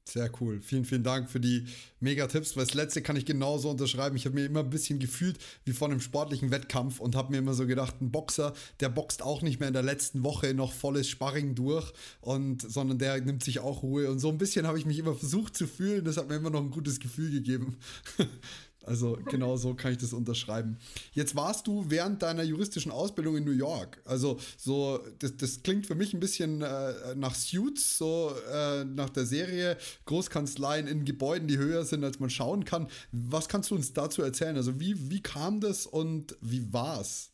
Sehr 0.09 0.31
cool. 0.41 0.61
Vielen, 0.61 0.85
vielen 0.85 1.05
Dank 1.05 1.31
für 1.31 1.39
die 1.39 1.67
Mega-Tipps. 2.01 2.55
Das 2.55 2.75
letzte 2.75 3.01
kann 3.01 3.17
ich 3.17 3.27
genauso 3.27 3.71
unterschreiben. 3.71 4.17
Ich 4.17 4.25
habe 4.25 4.35
mir 4.35 4.47
immer 4.47 4.61
ein 4.61 4.71
bisschen 4.71 4.99
gefühlt 4.99 5.39
wie 5.65 5.73
vor 5.73 5.89
einem 5.89 6.01
sportlichen 6.01 6.51
Wettkampf 6.51 6.99
und 7.01 7.15
habe 7.15 7.31
mir 7.31 7.39
immer 7.39 7.55
so 7.55 7.67
gedacht, 7.67 8.01
ein 8.01 8.11
Boxer, 8.11 8.53
der 8.81 8.89
boxt 8.89 9.23
auch 9.23 9.43
nicht 9.43 9.61
mehr 9.61 9.69
in 9.69 9.75
der 9.75 9.85
letzten 9.85 10.25
Woche 10.25 10.53
noch 10.53 10.73
volles 10.73 11.09
Sparring 11.09 11.55
durch, 11.55 11.93
und, 12.23 12.63
sondern 12.63 12.99
der 12.99 13.21
nimmt 13.21 13.45
sich 13.45 13.61
auch 13.61 13.83
Ruhe. 13.83 14.11
Und 14.11 14.19
so 14.19 14.31
ein 14.31 14.39
bisschen 14.39 14.67
habe 14.67 14.79
ich 14.79 14.87
mich 14.87 14.99
immer 14.99 15.15
versucht 15.15 15.57
zu 15.57 15.69
fühlen. 15.69 16.05
Das 16.05 16.17
hat 16.17 16.29
mir 16.29 16.37
immer 16.37 16.51
noch 16.51 16.63
ein 16.63 16.71
gutes 16.71 16.99
Gefühl 16.99 17.31
gegeben. 17.31 17.79
Also 18.85 19.19
genau 19.27 19.57
so 19.57 19.75
kann 19.75 19.93
ich 19.93 19.99
das 19.99 20.13
unterschreiben. 20.13 20.79
Jetzt 21.13 21.37
warst 21.37 21.67
du 21.67 21.85
während 21.89 22.23
deiner 22.23 22.43
juristischen 22.43 22.91
Ausbildung 22.91 23.37
in 23.37 23.45
New 23.45 23.51
York. 23.51 24.01
Also 24.07 24.39
so, 24.57 25.01
das, 25.19 25.37
das 25.37 25.63
klingt 25.63 25.87
für 25.87 25.95
mich 25.95 26.15
ein 26.15 26.21
bisschen 26.21 26.63
äh, 26.63 27.15
nach 27.15 27.35
Suits, 27.35 27.99
so 27.99 28.33
äh, 28.51 28.85
nach 28.85 29.11
der 29.11 29.27
Serie 29.27 29.77
Großkanzleien 30.07 30.87
in 30.87 31.05
Gebäuden, 31.05 31.47
die 31.47 31.59
höher 31.59 31.85
sind, 31.85 32.05
als 32.05 32.21
man 32.21 32.31
schauen 32.31 32.65
kann. 32.65 32.89
Was 33.13 33.49
kannst 33.49 33.71
du 33.71 33.75
uns 33.75 33.93
dazu 33.93 34.23
erzählen? 34.23 34.57
Also 34.57 34.81
wie, 34.81 35.11
wie 35.11 35.23
kam 35.23 35.61
das 35.61 35.87
und 35.87 36.37
wie 36.41 36.73
war's? 36.73 37.31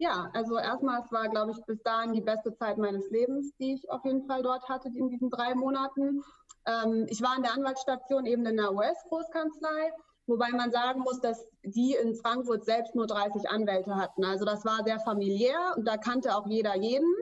Ja, 0.00 0.30
also 0.32 0.56
erstmal, 0.58 1.02
es 1.02 1.10
war, 1.10 1.28
glaube 1.28 1.50
ich, 1.50 1.64
bis 1.66 1.82
dahin 1.82 2.12
die 2.12 2.20
beste 2.20 2.54
Zeit 2.54 2.78
meines 2.78 3.10
Lebens, 3.10 3.52
die 3.58 3.74
ich 3.74 3.90
auf 3.90 4.04
jeden 4.04 4.26
Fall 4.28 4.44
dort 4.44 4.68
hatte 4.68 4.88
in 4.94 5.08
diesen 5.08 5.28
drei 5.28 5.56
Monaten. 5.56 6.22
Ähm, 6.68 7.06
ich 7.08 7.22
war 7.22 7.36
in 7.36 7.42
der 7.42 7.54
Anwaltsstation 7.54 8.26
eben 8.26 8.44
in 8.44 8.56
der 8.56 8.72
US-Großkanzlei, 8.72 9.92
wobei 10.26 10.50
man 10.50 10.70
sagen 10.70 11.00
muss, 11.00 11.20
dass 11.20 11.46
die 11.62 11.94
in 11.94 12.14
Frankfurt 12.14 12.64
selbst 12.64 12.94
nur 12.94 13.06
30 13.06 13.48
Anwälte 13.48 13.96
hatten. 13.96 14.24
Also 14.24 14.44
das 14.44 14.64
war 14.64 14.84
sehr 14.84 15.00
familiär 15.00 15.74
und 15.76 15.86
da 15.86 15.96
kannte 15.96 16.36
auch 16.36 16.46
jeder 16.46 16.76
jeden. 16.76 17.12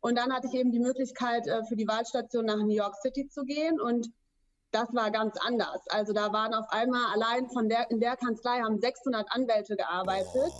Und 0.00 0.16
dann 0.16 0.32
hatte 0.32 0.46
ich 0.46 0.54
eben 0.54 0.70
die 0.70 0.78
Möglichkeit, 0.78 1.48
äh, 1.48 1.64
für 1.64 1.74
die 1.74 1.88
Wahlstation 1.88 2.44
nach 2.44 2.58
New 2.58 2.74
York 2.74 2.94
City 3.02 3.26
zu 3.28 3.42
gehen 3.42 3.80
und 3.80 4.08
das 4.70 4.92
war 4.92 5.10
ganz 5.10 5.36
anders. 5.44 5.88
Also 5.88 6.12
da 6.12 6.32
waren 6.32 6.54
auf 6.54 6.66
einmal 6.70 7.06
allein 7.12 7.48
von 7.48 7.68
der, 7.68 7.90
in 7.90 7.98
der 7.98 8.16
Kanzlei 8.16 8.60
haben 8.60 8.78
600 8.78 9.26
Anwälte 9.30 9.74
gearbeitet. 9.76 10.52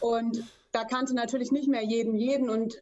Oh. 0.00 0.16
Und 0.16 0.44
da 0.72 0.84
kannte 0.84 1.14
natürlich 1.14 1.52
nicht 1.52 1.68
mehr 1.68 1.82
jeden 1.82 2.16
jeden 2.16 2.48
und 2.48 2.80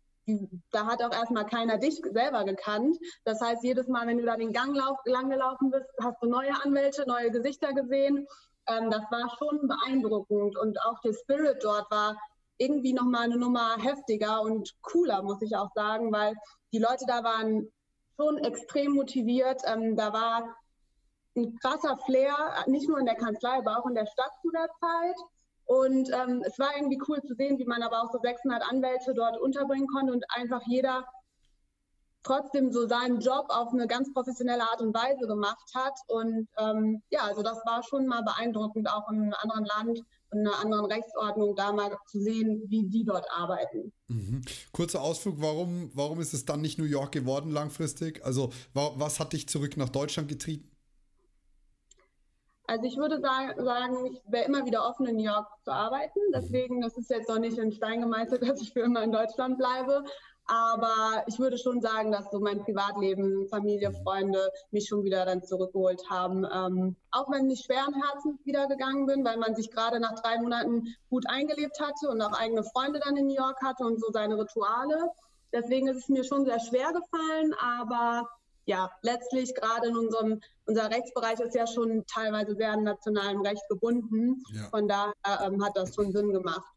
da 0.71 0.87
hat 0.87 1.03
auch 1.03 1.13
erstmal 1.13 1.47
keiner 1.47 1.79
dich 1.79 2.01
selber 2.13 2.45
gekannt. 2.45 2.97
Das 3.25 3.41
heißt, 3.41 3.65
jedes 3.65 3.89
Mal, 3.89 4.07
wenn 4.07 4.19
du 4.19 4.25
da 4.25 4.37
den 4.37 4.53
Gang 4.53 4.77
lang 5.05 5.31
gelaufen 5.31 5.71
bist, 5.71 5.87
hast 6.03 6.23
du 6.23 6.29
neue 6.29 6.53
Anwälte, 6.63 7.05
neue 7.07 7.31
Gesichter 7.31 7.73
gesehen. 7.73 8.27
Ähm, 8.67 8.91
das 8.91 9.03
war 9.11 9.35
schon 9.39 9.69
beeindruckend 9.69 10.57
und 10.59 10.79
auch 10.83 11.01
der 11.01 11.15
Spirit 11.15 11.63
dort 11.63 11.91
war 11.91 12.17
irgendwie 12.59 12.93
nochmal 12.93 13.25
eine 13.25 13.39
Nummer 13.39 13.77
heftiger 13.79 14.43
und 14.43 14.75
cooler, 14.83 15.23
muss 15.23 15.41
ich 15.43 15.57
auch 15.57 15.71
sagen, 15.75 16.13
weil 16.13 16.35
die 16.73 16.79
Leute 16.79 17.05
da 17.07 17.23
waren 17.23 17.71
schon 18.17 18.39
extrem 18.39 18.93
motiviert. 18.93 19.63
Ähm, 19.65 19.97
da 19.97 20.13
war 20.13 20.57
ein 21.37 21.57
krasser 21.61 21.97
Flair, 22.05 22.35
nicht 22.67 22.89
nur 22.89 22.99
in 22.99 23.07
der 23.07 23.15
Kanzlei, 23.15 23.59
aber 23.59 23.79
auch 23.79 23.87
in 23.87 23.95
der 23.95 24.07
Stadt 24.07 24.33
zu 24.43 24.51
der 24.51 24.69
Zeit. 24.81 25.17
Und 25.69 26.11
ähm, 26.15 26.43
es 26.47 26.59
war 26.59 26.75
irgendwie 26.75 26.99
cool 27.09 27.21
zu 27.23 27.35
sehen, 27.35 27.59
wie 27.59 27.67
man 27.67 27.83
aber 27.83 28.03
auch 28.03 28.11
so 28.11 28.19
600 28.19 28.63
Anwälte 28.63 29.13
dort 29.13 29.39
unterbringen 29.39 29.87
konnte 29.87 30.15
und 30.15 30.25
einfach 30.35 30.63
jeder 30.67 31.05
trotzdem 32.23 32.73
so 32.73 32.89
seinen 32.89 33.21
Job 33.21 33.47
auf 33.51 33.75
eine 33.75 33.87
ganz 33.87 34.11
professionelle 34.15 34.63
Art 34.63 34.81
und 34.81 34.95
Weise 34.95 35.27
gemacht 35.27 35.71
hat. 35.75 35.93
Und 36.07 36.49
ähm, 36.57 37.03
ja, 37.11 37.21
also 37.21 37.43
das 37.43 37.59
war 37.67 37.83
schon 37.83 38.07
mal 38.07 38.23
beeindruckend, 38.23 38.89
auch 38.91 39.11
in 39.11 39.17
einem 39.17 39.35
anderen 39.35 39.67
Land 39.67 40.01
und 40.31 40.39
einer 40.39 40.59
anderen 40.59 40.87
Rechtsordnung 40.87 41.55
da 41.55 41.71
mal 41.71 41.95
zu 42.07 42.19
sehen, 42.19 42.63
wie 42.69 42.89
die 42.89 43.05
dort 43.05 43.27
arbeiten. 43.31 43.93
Mhm. 44.09 44.41
Kurzer 44.73 45.03
Ausflug, 45.03 45.37
warum, 45.39 45.91
warum 45.93 46.19
ist 46.21 46.33
es 46.33 46.47
dann 46.47 46.63
nicht 46.63 46.79
New 46.79 46.85
York 46.85 47.13
geworden 47.13 47.51
langfristig? 47.51 48.25
Also 48.25 48.55
was 48.73 49.21
hat 49.21 49.35
dich 49.35 49.51
zurück 49.51 49.77
nach 49.77 49.91
Deutschland 49.91 50.31
getrieben? 50.31 50.71
Also 52.69 52.85
ich 52.85 52.99
würde 52.99 53.19
sagen, 53.19 54.07
ich 54.13 54.21
wäre 54.31 54.45
immer 54.45 54.67
wieder 54.67 54.87
offen, 54.87 55.07
in 55.07 55.17
New 55.17 55.25
York 55.25 55.49
zu 55.65 55.73
arbeiten. 55.73 56.21
Deswegen, 56.35 56.83
das 56.83 56.99
ist 56.99 57.09
jetzt 57.09 57.29
noch 57.29 57.39
nicht 57.39 57.57
in 57.57 57.73
Stein 57.73 58.03
gemeißelt, 58.03 58.43
dass 58.49 58.61
ich 58.61 58.75
für 58.75 58.81
immer 58.81 59.03
in 59.03 59.11
Deutschland 59.11 59.57
bleibe. 59.57 60.05
Aber 60.45 61.25
ich 61.27 61.39
würde 61.39 61.57
schon 61.57 61.81
sagen, 61.81 62.13
dass 62.13 62.31
so 62.31 62.41
mein 62.41 62.63
Privatleben, 62.63 63.49
Familie, 63.49 63.93
Freunde 64.03 64.51
mich 64.71 64.87
schon 64.87 65.03
wieder 65.03 65.25
dann 65.25 65.43
zurückgeholt 65.43 66.03
haben. 66.11 66.47
Ähm, 66.51 66.97
auch 67.11 67.31
wenn 67.31 67.49
ich 67.51 67.65
schweren 67.65 67.95
Herzens 67.95 68.45
wiedergegangen 68.45 69.07
bin, 69.07 69.25
weil 69.25 69.39
man 69.39 69.55
sich 69.55 69.71
gerade 69.71 69.99
nach 69.99 70.21
drei 70.21 70.39
Monaten 70.39 70.95
gut 71.09 71.25
eingelebt 71.27 71.81
hatte 71.81 72.11
und 72.11 72.21
auch 72.21 72.39
eigene 72.39 72.65
Freunde 72.65 73.01
dann 73.03 73.17
in 73.17 73.29
New 73.29 73.37
York 73.37 73.63
hatte 73.63 73.85
und 73.85 73.99
so 73.99 74.11
seine 74.13 74.39
Rituale. 74.39 75.11
Deswegen 75.55 75.89
ist 75.89 75.99
es 75.99 76.09
mir 76.11 76.25
schon 76.25 76.45
sehr 76.45 76.61
schwer 76.61 76.93
gefallen, 76.93 77.55
aber 77.59 78.29
ja, 78.69 78.91
letztlich 79.01 79.55
gerade 79.55 79.89
in 79.89 79.97
unserem, 79.97 80.41
unser 80.67 80.91
Rechtsbereich 80.91 81.41
ist 81.41 81.55
ja 81.55 81.67
schon 81.67 82.05
teilweise 82.07 82.55
sehr 82.55 82.73
an 82.73 82.83
nationalem 82.83 83.41
Recht 83.41 83.67
gebunden. 83.71 84.43
Ja. 84.53 84.69
Von 84.69 84.87
daher 84.87 85.15
ähm, 85.43 85.65
hat 85.65 85.75
das 85.75 85.95
schon 85.95 86.13
Sinn 86.13 86.33
gemacht, 86.33 86.71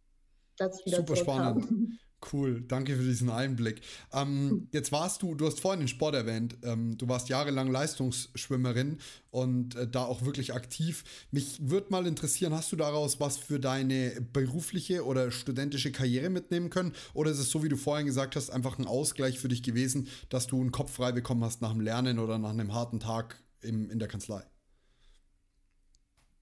dass 0.58 0.80
ich 0.80 0.86
wieder 0.86 0.98
Super 0.98 1.16
spannend. 1.18 1.64
Habe. 1.64 1.68
Cool, 2.32 2.62
danke 2.62 2.96
für 2.96 3.04
diesen 3.04 3.30
Einblick. 3.32 3.82
Ähm, 4.14 4.68
jetzt 4.72 4.92
warst 4.92 5.24
du, 5.24 5.34
du 5.34 5.48
hast 5.48 5.60
vorhin 5.60 5.80
den 5.80 5.88
Sport 5.88 6.14
erwähnt, 6.14 6.56
ähm, 6.64 6.96
du 6.98 7.08
warst 7.08 7.30
jahrelang 7.30 7.72
Leistungsschwimmerin 7.72 9.00
und 9.32 9.76
äh, 9.76 9.88
da 9.88 10.06
auch 10.06 10.24
wirklich 10.24 10.54
aktiv. 10.54 11.04
Mich 11.32 11.58
würde 11.68 11.88
mal 11.90 12.06
interessieren, 12.06 12.54
hast 12.54 12.72
du 12.72 12.76
daraus 12.76 13.20
was 13.20 13.38
für 13.38 13.60
deine 13.60 14.22
berufliche 14.34 15.04
oder 15.06 15.32
studentische 15.32 15.92
Karriere 15.92 16.30
mitnehmen 16.30 16.70
können? 16.70 16.94
Oder 17.14 17.32
ist 17.32 17.40
es 17.40 17.50
so, 17.50 17.64
wie 17.64 17.70
du 17.70 17.78
vorhin 17.78 18.06
gesagt 18.06 18.36
hast, 18.36 18.52
einfach 18.52 18.78
ein 18.78 18.86
Ausgleich 18.86 19.40
für 19.40 19.48
dich 19.48 19.64
gewesen, 19.64 20.08
dass 20.30 20.46
du 20.46 20.62
einen 20.62 20.72
Kopf 20.72 20.94
frei 20.94 21.12
bekommen 21.12 21.44
hast 21.44 21.62
nach 21.62 21.72
dem 21.72 21.82
Lernen 21.82 22.20
oder 22.20 22.38
nach 22.38 22.52
einem 22.52 22.74
harten 22.74 23.00
Tag 23.00 23.42
im, 23.62 23.90
in 23.90 23.98
der 23.98 24.08
Kanzlei? 24.08 24.44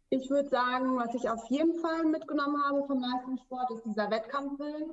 Ich 0.09 0.29
würde 0.29 0.49
sagen, 0.49 0.97
was 0.97 1.13
ich 1.13 1.29
auf 1.29 1.49
jeden 1.49 1.79
Fall 1.79 2.03
mitgenommen 2.03 2.61
habe 2.63 2.83
vom 2.85 2.99
Leistungssport, 2.99 3.71
ist 3.71 3.85
dieser 3.85 4.09
Wettkampfwillen 4.09 4.89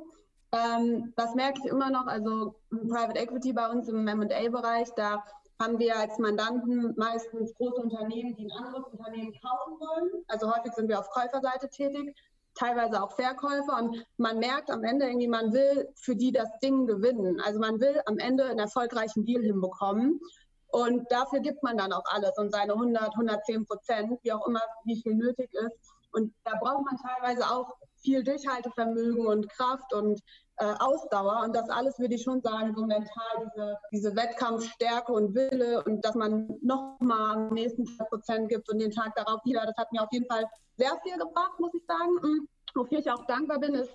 ähm, 0.52 1.12
das 1.16 1.34
merke 1.34 1.60
ich 1.64 1.70
immer 1.70 1.90
noch. 1.90 2.06
Also 2.06 2.54
Private 2.70 3.18
Equity 3.18 3.52
bei 3.52 3.68
uns 3.68 3.88
im 3.88 4.06
M&A-Bereich, 4.06 4.88
da 4.96 5.22
haben 5.60 5.78
wir 5.78 5.96
als 5.96 6.18
Mandanten 6.18 6.94
meistens 6.96 7.54
große 7.54 7.80
Unternehmen, 7.80 8.36
die 8.36 8.44
ein 8.44 8.64
anderes 8.64 8.84
Unternehmen 8.92 9.32
kaufen 9.40 9.80
wollen. 9.80 10.24
Also 10.28 10.54
häufig 10.54 10.72
sind 10.74 10.88
wir 10.88 10.98
auf 10.98 11.08
Käuferseite 11.10 11.68
tätig, 11.70 12.14
teilweise 12.54 13.02
auch 13.02 13.12
Verkäufer. 13.12 13.78
Und 13.78 14.04
man 14.18 14.38
merkt 14.38 14.70
am 14.70 14.84
Ende 14.84 15.06
irgendwie, 15.06 15.28
man 15.28 15.52
will 15.52 15.88
für 15.96 16.14
die 16.14 16.32
das 16.32 16.48
Ding 16.62 16.86
gewinnen. 16.86 17.40
Also 17.40 17.58
man 17.58 17.80
will 17.80 18.00
am 18.06 18.18
Ende 18.18 18.44
einen 18.44 18.58
erfolgreichen 18.58 19.24
Deal 19.24 19.42
hinbekommen. 19.42 20.20
Und 20.68 21.10
dafür 21.10 21.40
gibt 21.40 21.62
man 21.62 21.78
dann 21.78 21.92
auch 21.92 22.04
alles 22.06 22.36
und 22.36 22.52
seine 22.52 22.74
100, 22.74 23.12
110 23.12 23.64
Prozent, 23.64 24.18
wie 24.22 24.32
auch 24.32 24.46
immer, 24.46 24.60
wie 24.84 25.00
viel 25.00 25.14
nötig 25.14 25.48
ist. 25.54 25.76
Und 26.12 26.34
da 26.44 26.52
braucht 26.60 26.84
man 26.84 26.98
teilweise 26.98 27.44
auch 27.44 27.72
viel 28.06 28.22
Durchhaltevermögen 28.22 29.26
und 29.26 29.48
Kraft 29.50 29.92
und 29.92 30.22
äh, 30.58 30.72
Ausdauer. 30.78 31.42
Und 31.44 31.54
das 31.54 31.68
alles 31.68 31.98
würde 31.98 32.14
ich 32.14 32.22
schon 32.22 32.40
sagen, 32.40 32.72
so 32.74 32.86
mental, 32.86 33.34
diese, 33.44 33.78
diese 33.92 34.16
Wettkampfstärke 34.16 35.12
und 35.12 35.34
Wille 35.34 35.82
und 35.84 36.04
dass 36.04 36.14
man 36.14 36.48
nochmal 36.62 37.36
am 37.36 37.48
nächsten 37.52 37.84
Prozent 38.08 38.48
gibt 38.48 38.70
und 38.70 38.78
den 38.78 38.92
Tag 38.92 39.14
darauf 39.16 39.44
wieder, 39.44 39.66
das 39.66 39.76
hat 39.76 39.92
mir 39.92 40.02
auf 40.02 40.12
jeden 40.12 40.26
Fall 40.26 40.44
sehr 40.76 40.96
viel 41.02 41.18
gebracht, 41.18 41.58
muss 41.58 41.74
ich 41.74 41.84
sagen. 41.86 42.12
Mhm. 42.22 42.48
Wofür 42.74 42.98
ich 43.00 43.10
auch 43.10 43.26
dankbar 43.26 43.58
bin, 43.58 43.74
ist, 43.74 43.90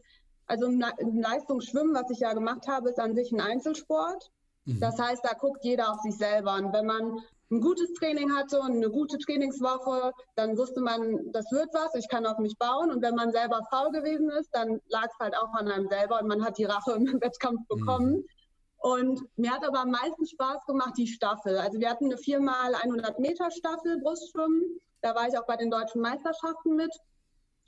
also 0.47 0.65
im 0.65 1.21
Leistungsschwimmen, 1.21 1.95
was 1.95 2.09
ich 2.11 2.19
ja 2.19 2.33
gemacht 2.33 2.67
habe, 2.67 2.89
ist 2.89 2.99
an 2.99 3.15
sich 3.15 3.31
ein 3.31 3.39
Einzelsport. 3.39 4.29
Mhm. 4.65 4.81
Das 4.81 4.99
heißt, 4.99 5.23
da 5.23 5.33
guckt 5.33 5.63
jeder 5.63 5.91
auf 5.91 6.01
sich 6.01 6.17
selber. 6.17 6.55
Und 6.55 6.73
wenn 6.73 6.85
man 6.85 7.17
ein 7.51 7.59
gutes 7.59 7.91
Training 7.93 8.33
hatte 8.33 8.59
und 8.59 8.71
eine 8.71 8.89
gute 8.89 9.17
Trainingswoche, 9.17 10.13
dann 10.35 10.57
wusste 10.57 10.79
man, 10.79 11.31
das 11.33 11.51
wird 11.51 11.69
was, 11.73 11.93
ich 11.95 12.07
kann 12.07 12.25
auf 12.25 12.37
mich 12.37 12.57
bauen. 12.57 12.89
Und 12.91 13.01
wenn 13.01 13.15
man 13.15 13.31
selber 13.31 13.61
faul 13.69 13.91
gewesen 13.91 14.29
ist, 14.29 14.49
dann 14.53 14.79
lag 14.87 15.07
es 15.07 15.19
halt 15.19 15.35
auch 15.35 15.53
an 15.53 15.67
einem 15.67 15.87
selber 15.89 16.21
und 16.21 16.27
man 16.27 16.43
hat 16.43 16.57
die 16.57 16.65
Rache 16.65 16.93
im 16.93 17.05
Wettkampf 17.21 17.67
bekommen. 17.67 18.13
Mhm. 18.13 18.25
Und 18.81 19.21
mir 19.35 19.51
hat 19.51 19.67
aber 19.67 19.81
am 19.81 19.91
meisten 19.91 20.25
Spaß 20.25 20.65
gemacht 20.65 20.93
die 20.97 21.07
Staffel. 21.07 21.57
Also 21.57 21.79
wir 21.79 21.89
hatten 21.89 22.05
eine 22.05 22.15
4x100 22.15 23.19
Meter 23.21 23.51
Staffel 23.51 23.99
Brustschwimmen. 24.01 24.79
Da 25.01 25.13
war 25.13 25.27
ich 25.27 25.37
auch 25.37 25.45
bei 25.45 25.55
den 25.55 25.69
deutschen 25.69 26.01
Meisterschaften 26.01 26.75
mit. 26.75 26.91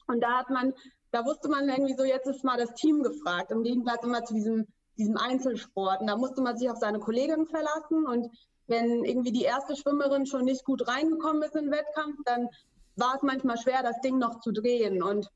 Und 0.07 0.21
da 0.21 0.39
hat 0.39 0.49
man, 0.49 0.73
da 1.11 1.23
wusste 1.23 1.49
man 1.49 1.69
irgendwie 1.69 1.95
so, 1.95 2.03
jetzt 2.03 2.27
ist 2.27 2.43
mal 2.43 2.57
das 2.57 2.73
Team 2.73 3.03
gefragt. 3.03 3.51
Im 3.51 3.63
Gegensatz 3.63 4.03
immer 4.03 4.23
zu 4.23 4.33
diesem, 4.33 4.65
diesem 4.97 5.17
Einzelsport. 5.17 6.01
Und 6.01 6.07
da 6.07 6.17
musste 6.17 6.41
man 6.41 6.57
sich 6.57 6.69
auf 6.71 6.77
seine 6.77 6.99
Kolleginnen 6.99 7.45
verlassen. 7.45 8.07
Und 8.07 8.31
wenn 8.67 9.03
irgendwie 9.03 9.31
die 9.31 9.43
erste 9.43 9.75
Schwimmerin 9.75 10.25
schon 10.25 10.45
nicht 10.45 10.63
gut 10.63 10.87
reingekommen 10.87 11.43
ist 11.43 11.55
im 11.55 11.71
Wettkampf, 11.71 12.17
dann 12.25 12.49
war 12.95 13.15
es 13.15 13.21
manchmal 13.21 13.57
schwer, 13.57 13.83
das 13.83 13.99
Ding 14.01 14.17
noch 14.17 14.39
zu 14.39 14.51
drehen. 14.51 15.01
Und 15.03 15.27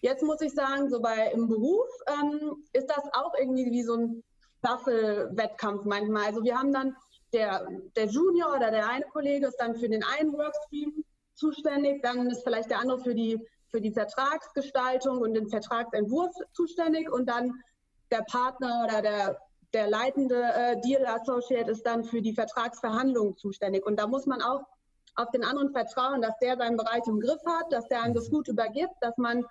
jetzt 0.00 0.22
muss 0.22 0.40
ich 0.40 0.52
sagen, 0.52 0.88
so 0.90 1.00
bei 1.00 1.30
im 1.32 1.48
Beruf 1.48 1.88
ähm, 2.06 2.64
ist 2.72 2.88
das 2.88 3.04
auch 3.12 3.32
irgendwie 3.38 3.70
wie 3.70 3.82
so 3.82 3.94
ein 3.94 4.22
Staffel-Wettkampf 4.58 5.84
manchmal. 5.84 6.26
Also 6.26 6.42
wir 6.42 6.58
haben 6.58 6.72
dann 6.72 6.94
der, 7.32 7.66
der 7.96 8.06
Junior 8.06 8.54
oder 8.54 8.70
der 8.70 8.88
eine 8.88 9.04
Kollege 9.06 9.46
ist 9.46 9.56
dann 9.56 9.74
für 9.74 9.88
den 9.88 10.04
einen 10.04 10.32
Workstream 10.32 11.04
zuständig, 11.34 12.02
dann 12.02 12.30
ist 12.30 12.42
vielleicht 12.44 12.70
der 12.70 12.80
andere 12.80 12.98
für 13.00 13.14
die, 13.14 13.38
für 13.68 13.80
die 13.80 13.92
Vertragsgestaltung 13.92 15.18
und 15.18 15.34
den 15.34 15.48
Vertragsentwurf 15.48 16.34
zuständig 16.52 17.10
und 17.12 17.26
dann 17.26 17.52
der 18.10 18.22
Partner 18.30 18.86
oder 18.86 19.02
der 19.02 19.38
der 19.74 19.88
leitende 19.88 20.42
äh, 20.42 20.80
Deal 20.80 21.06
Associate 21.06 21.70
ist 21.70 21.84
dann 21.84 22.04
für 22.04 22.22
die 22.22 22.34
Vertragsverhandlungen 22.34 23.36
zuständig. 23.36 23.86
Und 23.86 23.98
da 23.98 24.06
muss 24.06 24.26
man 24.26 24.42
auch 24.42 24.62
auf 25.16 25.30
den 25.30 25.44
anderen 25.44 25.72
vertrauen, 25.72 26.20
dass 26.22 26.38
der 26.40 26.56
seinen 26.56 26.76
Bereich 26.76 27.06
im 27.06 27.20
Griff 27.20 27.40
hat, 27.46 27.72
dass 27.72 27.88
der 27.88 28.02
einem 28.02 28.14
das 28.14 28.30
gut 28.30 28.48
übergibt, 28.48 28.94
dass 29.00 29.16
man 29.16 29.44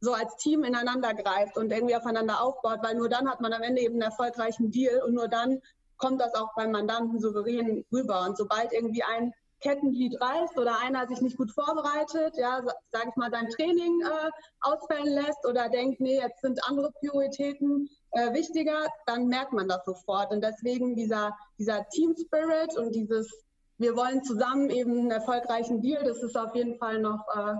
so 0.00 0.12
als 0.12 0.36
Team 0.36 0.62
ineinander 0.62 1.14
greift 1.14 1.56
und 1.56 1.72
irgendwie 1.72 1.96
aufeinander 1.96 2.42
aufbaut, 2.42 2.80
weil 2.82 2.94
nur 2.94 3.08
dann 3.08 3.28
hat 3.28 3.40
man 3.40 3.52
am 3.52 3.62
Ende 3.62 3.80
eben 3.80 3.94
einen 3.94 4.02
erfolgreichen 4.02 4.70
Deal 4.70 5.02
und 5.02 5.14
nur 5.14 5.28
dann 5.28 5.60
kommt 5.96 6.20
das 6.20 6.34
auch 6.34 6.54
beim 6.54 6.70
Mandanten 6.70 7.18
souverän 7.18 7.84
rüber. 7.90 8.26
Und 8.26 8.36
sobald 8.36 8.72
irgendwie 8.72 9.02
ein 9.02 9.32
Kettenglied 9.60 10.20
reißt 10.20 10.58
oder 10.58 10.78
einer 10.80 11.06
sich 11.08 11.22
nicht 11.22 11.38
gut 11.38 11.50
vorbereitet, 11.50 12.36
ja, 12.36 12.62
sage 12.92 13.08
ich 13.08 13.16
mal, 13.16 13.30
sein 13.30 13.48
Training 13.48 14.02
äh, 14.02 14.30
ausfallen 14.60 15.14
lässt 15.14 15.46
oder 15.46 15.70
denkt, 15.70 16.00
nee, 16.00 16.20
jetzt 16.20 16.42
sind 16.42 16.62
andere 16.68 16.92
Prioritäten 16.92 17.88
äh, 18.16 18.32
wichtiger, 18.32 18.86
dann 19.04 19.28
merkt 19.28 19.52
man 19.52 19.68
das 19.68 19.84
sofort. 19.84 20.32
Und 20.32 20.42
deswegen 20.42 20.94
dieser, 20.94 21.36
dieser 21.58 21.86
Team 21.90 22.14
Spirit 22.16 22.76
und 22.76 22.94
dieses, 22.94 23.30
wir 23.78 23.94
wollen 23.94 24.24
zusammen 24.24 24.70
eben 24.70 24.98
einen 24.98 25.10
erfolgreichen 25.10 25.82
Deal, 25.82 26.02
das 26.02 26.22
ist 26.22 26.36
auf 26.36 26.54
jeden 26.54 26.78
Fall 26.78 26.98
noch, 26.98 27.24
äh, 27.34 27.56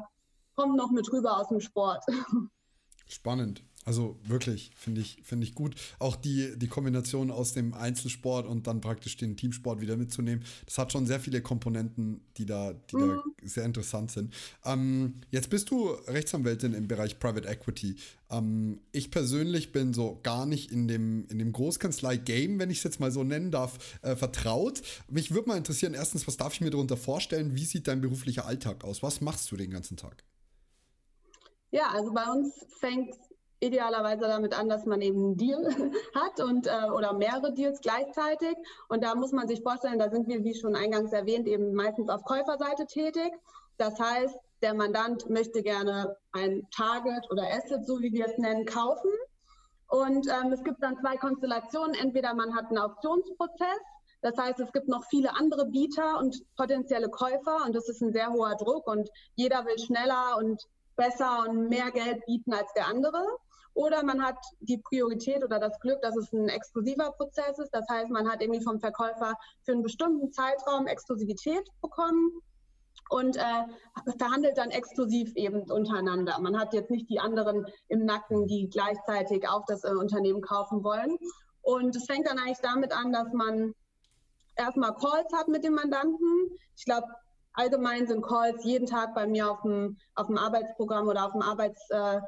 kommt 0.55 0.77
noch 0.77 0.91
mit 0.91 1.13
rüber 1.13 1.39
aus 1.39 1.49
dem 1.49 1.61
Sport. 1.61 2.05
Spannend. 3.07 3.63
Also 3.87 4.19
wirklich, 4.25 4.73
finde 4.75 5.01
ich, 5.01 5.19
find 5.23 5.45
ich 5.45 5.55
gut. 5.55 5.77
Auch 6.01 6.17
die, 6.17 6.59
die 6.59 6.67
Kombination 6.67 7.31
aus 7.31 7.53
dem 7.53 7.73
Einzelsport 7.73 8.45
und 8.45 8.67
dann 8.67 8.81
praktisch 8.81 9.17
den 9.17 9.37
Teamsport 9.37 9.81
wieder 9.81 9.97
mitzunehmen, 9.97 10.45
das 10.65 10.77
hat 10.77 10.91
schon 10.91 11.07
sehr 11.07 11.21
viele 11.21 11.41
Komponenten, 11.41 12.21
die 12.37 12.47
da, 12.47 12.73
die 12.73 12.97
mhm. 12.97 13.09
da 13.09 13.23
sehr 13.45 13.65
interessant 13.65 14.11
sind. 14.11 14.35
Ähm, 14.65 15.15
jetzt 15.31 15.51
bist 15.51 15.71
du 15.71 15.91
Rechtsanwältin 16.09 16.75
im 16.75 16.89
Bereich 16.89 17.21
Private 17.21 17.47
Equity. 17.47 17.95
Ähm, 18.29 18.81
ich 18.91 19.13
persönlich 19.13 19.71
bin 19.71 19.95
so 19.95 20.19
gar 20.25 20.47
nicht 20.47 20.73
in 20.73 20.89
dem, 20.89 21.25
in 21.29 21.39
dem 21.39 21.53
Großkanzlei-Game, 21.53 22.59
wenn 22.59 22.71
ich 22.71 22.79
es 22.79 22.85
jetzt 22.85 22.99
mal 22.99 23.13
so 23.13 23.23
nennen 23.23 23.53
darf, 23.53 24.01
äh, 24.03 24.17
vertraut. 24.17 24.83
Mich 25.09 25.31
würde 25.31 25.49
mal 25.49 25.57
interessieren, 25.57 25.95
erstens, 25.95 26.27
was 26.27 26.37
darf 26.37 26.55
ich 26.55 26.61
mir 26.61 26.71
darunter 26.71 26.97
vorstellen? 26.97 27.55
Wie 27.55 27.65
sieht 27.65 27.87
dein 27.87 28.01
beruflicher 28.01 28.47
Alltag 28.47 28.83
aus? 28.83 29.05
Was 29.05 29.21
machst 29.21 29.53
du 29.53 29.57
den 29.57 29.71
ganzen 29.71 29.97
Tag? 29.97 30.25
Ja, 31.71 31.91
also 31.91 32.13
bei 32.13 32.25
uns 32.25 32.53
fängt 32.81 33.15
idealerweise 33.61 34.23
damit 34.23 34.59
an, 34.59 34.69
dass 34.69 34.87
man 34.87 35.01
eben 35.01 35.19
einen 35.19 35.37
Deal 35.37 35.65
hat 36.15 36.41
und 36.41 36.67
äh, 36.67 36.91
oder 36.91 37.13
mehrere 37.15 37.53
Deals 37.53 37.81
gleichzeitig. 37.81 38.57
Und 38.89 39.03
da 39.03 39.15
muss 39.15 39.33
man 39.33 39.49
sich 39.49 39.63
vorstellen, 39.63 39.99
da 39.99 40.11
sind 40.11 40.29
wir, 40.29 40.45
wie 40.45 40.55
schon 40.55 40.77
eingangs 40.77 41.13
erwähnt, 41.13 41.47
eben 41.49 41.75
meistens 41.75 42.09
auf 42.09 42.23
Käuferseite 42.25 42.87
tätig. 42.87 43.33
Das 43.79 43.99
heißt, 43.99 44.39
der 44.63 44.75
Mandant 44.75 45.29
möchte 45.29 45.63
gerne 45.63 46.17
ein 46.33 46.67
Target 46.75 47.31
oder 47.31 47.45
Asset, 47.45 47.87
so 47.87 48.01
wie 48.01 48.13
wir 48.13 48.27
es 48.27 48.39
nennen, 48.39 48.65
kaufen. 48.65 49.11
Und 49.89 50.27
ähm, 50.29 50.53
es 50.53 50.65
gibt 50.65 50.83
dann 50.83 50.99
zwei 50.99 51.17
Konstellationen. 51.17 51.95
Entweder 51.95 52.35
man 52.35 52.55
hat 52.55 52.67
einen 52.67 52.79
Auktionsprozess, 52.79 53.81
das 54.23 54.37
heißt, 54.37 54.59
es 54.61 54.73
gibt 54.73 54.89
noch 54.89 55.05
viele 55.05 55.37
andere 55.37 55.67
Bieter 55.67 56.19
und 56.19 56.43
potenzielle 56.57 57.09
Käufer 57.09 57.65
und 57.65 57.77
das 57.77 57.89
ist 57.89 58.01
ein 58.01 58.13
sehr 58.13 58.31
hoher 58.33 58.57
Druck 58.57 58.89
und 58.89 59.09
jeder 59.35 59.65
will 59.65 59.79
schneller 59.79 60.39
und 60.39 60.61
besser 60.97 61.45
und 61.49 61.69
mehr 61.69 61.91
Geld 61.93 62.25
bieten 62.27 62.53
als 62.53 62.73
der 62.73 62.89
andere. 62.89 63.23
Oder 63.77 64.03
man 64.03 64.25
hat 64.25 64.39
die 64.61 64.79
Priorität 64.79 65.45
oder 65.45 65.61
das 65.61 65.79
Glück, 65.81 66.01
dass 66.01 66.17
es 66.17 66.33
ein 66.33 66.49
exklusiver 66.49 67.13
Prozess 67.13 67.59
ist. 67.59 67.75
Das 67.75 67.87
heißt, 67.91 68.09
man 68.09 68.27
hat 68.27 68.41
irgendwie 68.41 68.65
vom 68.65 68.81
Verkäufer 68.81 69.35
für 69.65 69.73
einen 69.73 69.83
bestimmten 69.83 70.33
Zeitraum 70.33 70.87
Exklusivität 70.87 71.69
bekommen 71.83 72.41
und 73.11 73.37
äh, 73.37 74.13
verhandelt 74.19 74.57
dann 74.57 74.71
exklusiv 74.71 75.37
eben 75.37 75.71
untereinander. 75.71 76.39
Man 76.41 76.59
hat 76.59 76.73
jetzt 76.73 76.91
nicht 76.91 77.11
die 77.11 77.21
anderen 77.21 77.67
im 77.89 78.07
Nacken, 78.07 78.47
die 78.47 78.71
gleichzeitig 78.71 79.47
auch 79.47 79.67
das 79.67 79.85
äh, 79.85 79.91
Unternehmen 79.91 80.41
kaufen 80.41 80.83
wollen. 80.83 81.19
Und 81.61 81.95
es 81.95 82.07
fängt 82.07 82.27
dann 82.27 82.39
eigentlich 82.39 82.63
damit 82.63 82.97
an, 82.97 83.13
dass 83.13 83.31
man 83.35 83.75
erstmal 84.57 84.95
Calls 84.95 85.31
hat 85.35 85.49
mit 85.49 85.65
dem 85.65 85.75
Mandanten. 85.75 86.51
Ich 86.79 86.87
glaube, 86.87 87.09
allgemein 87.53 88.07
sind 88.07 88.23
Calls 88.23 88.65
jeden 88.65 88.87
Tag 88.87 89.15
bei 89.15 89.27
mir 89.27 89.51
auf 89.51 89.61
dem, 89.61 89.99
auf 90.15 90.29
dem 90.29 90.39
Arbeitsprogramm 90.39 91.09
oder 91.09 91.27
auf 91.27 91.33
dem 91.33 91.43
Arbeits, 91.43 91.91
äh, 91.91 92.23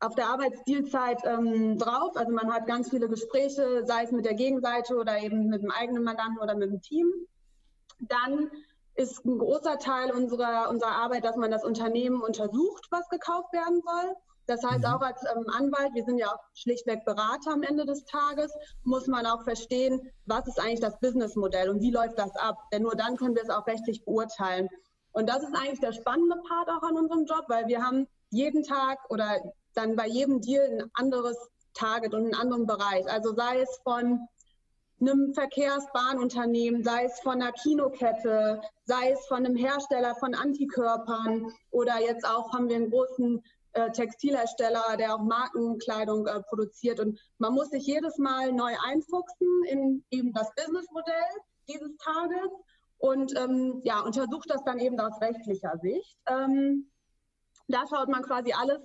auf 0.00 0.14
der 0.14 0.28
Arbeitsdealzeit 0.28 1.20
ähm, 1.24 1.78
drauf. 1.78 2.16
Also 2.16 2.32
man 2.32 2.52
hat 2.52 2.66
ganz 2.66 2.90
viele 2.90 3.08
Gespräche, 3.08 3.84
sei 3.86 4.04
es 4.04 4.12
mit 4.12 4.24
der 4.24 4.34
Gegenseite 4.34 4.96
oder 4.96 5.18
eben 5.18 5.46
mit 5.48 5.62
dem 5.62 5.70
eigenen 5.70 6.02
Mandanten 6.02 6.38
oder 6.38 6.54
mit 6.54 6.70
dem 6.70 6.80
Team. 6.80 7.12
Dann 8.00 8.50
ist 8.94 9.24
ein 9.24 9.38
großer 9.38 9.78
Teil 9.78 10.10
unserer, 10.10 10.68
unserer 10.70 10.92
Arbeit, 10.92 11.24
dass 11.24 11.36
man 11.36 11.50
das 11.50 11.64
Unternehmen 11.64 12.22
untersucht, 12.22 12.86
was 12.90 13.08
gekauft 13.08 13.52
werden 13.52 13.82
soll. 13.84 14.16
Das 14.46 14.64
heißt, 14.64 14.80
mhm. 14.80 14.86
auch 14.86 15.00
als 15.00 15.22
ähm, 15.32 15.46
Anwalt, 15.48 15.94
wir 15.94 16.04
sind 16.04 16.18
ja 16.18 16.28
auch 16.28 16.40
schlichtweg 16.54 17.04
Berater 17.04 17.52
am 17.52 17.62
Ende 17.62 17.84
des 17.84 18.04
Tages, 18.04 18.52
muss 18.82 19.06
man 19.06 19.26
auch 19.26 19.44
verstehen, 19.44 20.10
was 20.26 20.46
ist 20.48 20.58
eigentlich 20.58 20.80
das 20.80 20.98
Businessmodell 20.98 21.68
und 21.68 21.80
wie 21.80 21.92
läuft 21.92 22.18
das 22.18 22.34
ab. 22.36 22.56
Denn 22.72 22.82
nur 22.82 22.96
dann 22.96 23.16
können 23.16 23.34
wir 23.34 23.42
es 23.42 23.50
auch 23.50 23.66
rechtlich 23.66 24.04
beurteilen. 24.04 24.68
Und 25.12 25.28
das 25.28 25.42
ist 25.42 25.54
eigentlich 25.54 25.80
der 25.80 25.92
spannende 25.92 26.36
Part 26.48 26.68
auch 26.68 26.82
an 26.82 26.96
unserem 26.96 27.26
Job, 27.26 27.44
weil 27.48 27.66
wir 27.68 27.82
haben 27.82 28.06
jeden 28.30 28.62
Tag 28.62 28.98
oder 29.08 29.40
dann 29.74 29.96
bei 29.96 30.06
jedem 30.06 30.40
Deal 30.40 30.64
ein 30.64 30.90
anderes 30.94 31.36
Target 31.74 32.14
und 32.14 32.24
einen 32.24 32.34
anderen 32.34 32.66
Bereich. 32.66 33.08
Also 33.10 33.34
sei 33.34 33.60
es 33.60 33.80
von 33.84 34.26
einem 35.00 35.32
Verkehrsbahnunternehmen, 35.34 36.84
sei 36.84 37.04
es 37.04 37.20
von 37.20 37.40
einer 37.40 37.52
Kinokette, 37.52 38.60
sei 38.84 39.12
es 39.12 39.26
von 39.26 39.38
einem 39.38 39.56
Hersteller 39.56 40.14
von 40.16 40.34
Antikörpern 40.34 41.52
oder 41.70 42.00
jetzt 42.00 42.26
auch 42.26 42.52
haben 42.52 42.68
wir 42.68 42.76
einen 42.76 42.90
großen 42.90 43.42
äh, 43.72 43.90
Textilhersteller, 43.92 44.96
der 44.98 45.14
auch 45.14 45.22
Markenkleidung 45.22 46.26
äh, 46.26 46.42
produziert. 46.42 47.00
Und 47.00 47.18
man 47.38 47.54
muss 47.54 47.70
sich 47.70 47.86
jedes 47.86 48.18
Mal 48.18 48.52
neu 48.52 48.72
einfuchsen 48.84 49.64
in 49.68 50.04
eben 50.10 50.32
das 50.32 50.52
Businessmodell 50.54 51.14
dieses 51.68 51.96
Tages 51.98 52.50
und 52.98 53.34
ähm, 53.38 53.80
ja, 53.84 54.00
untersucht 54.00 54.50
das 54.50 54.62
dann 54.64 54.78
eben 54.78 54.98
aus 55.00 55.20
rechtlicher 55.20 55.78
Sicht. 55.78 56.18
Ähm, 56.26 56.90
da 57.68 57.84
schaut 57.88 58.08
man 58.08 58.22
quasi 58.22 58.52
alles 58.52 58.80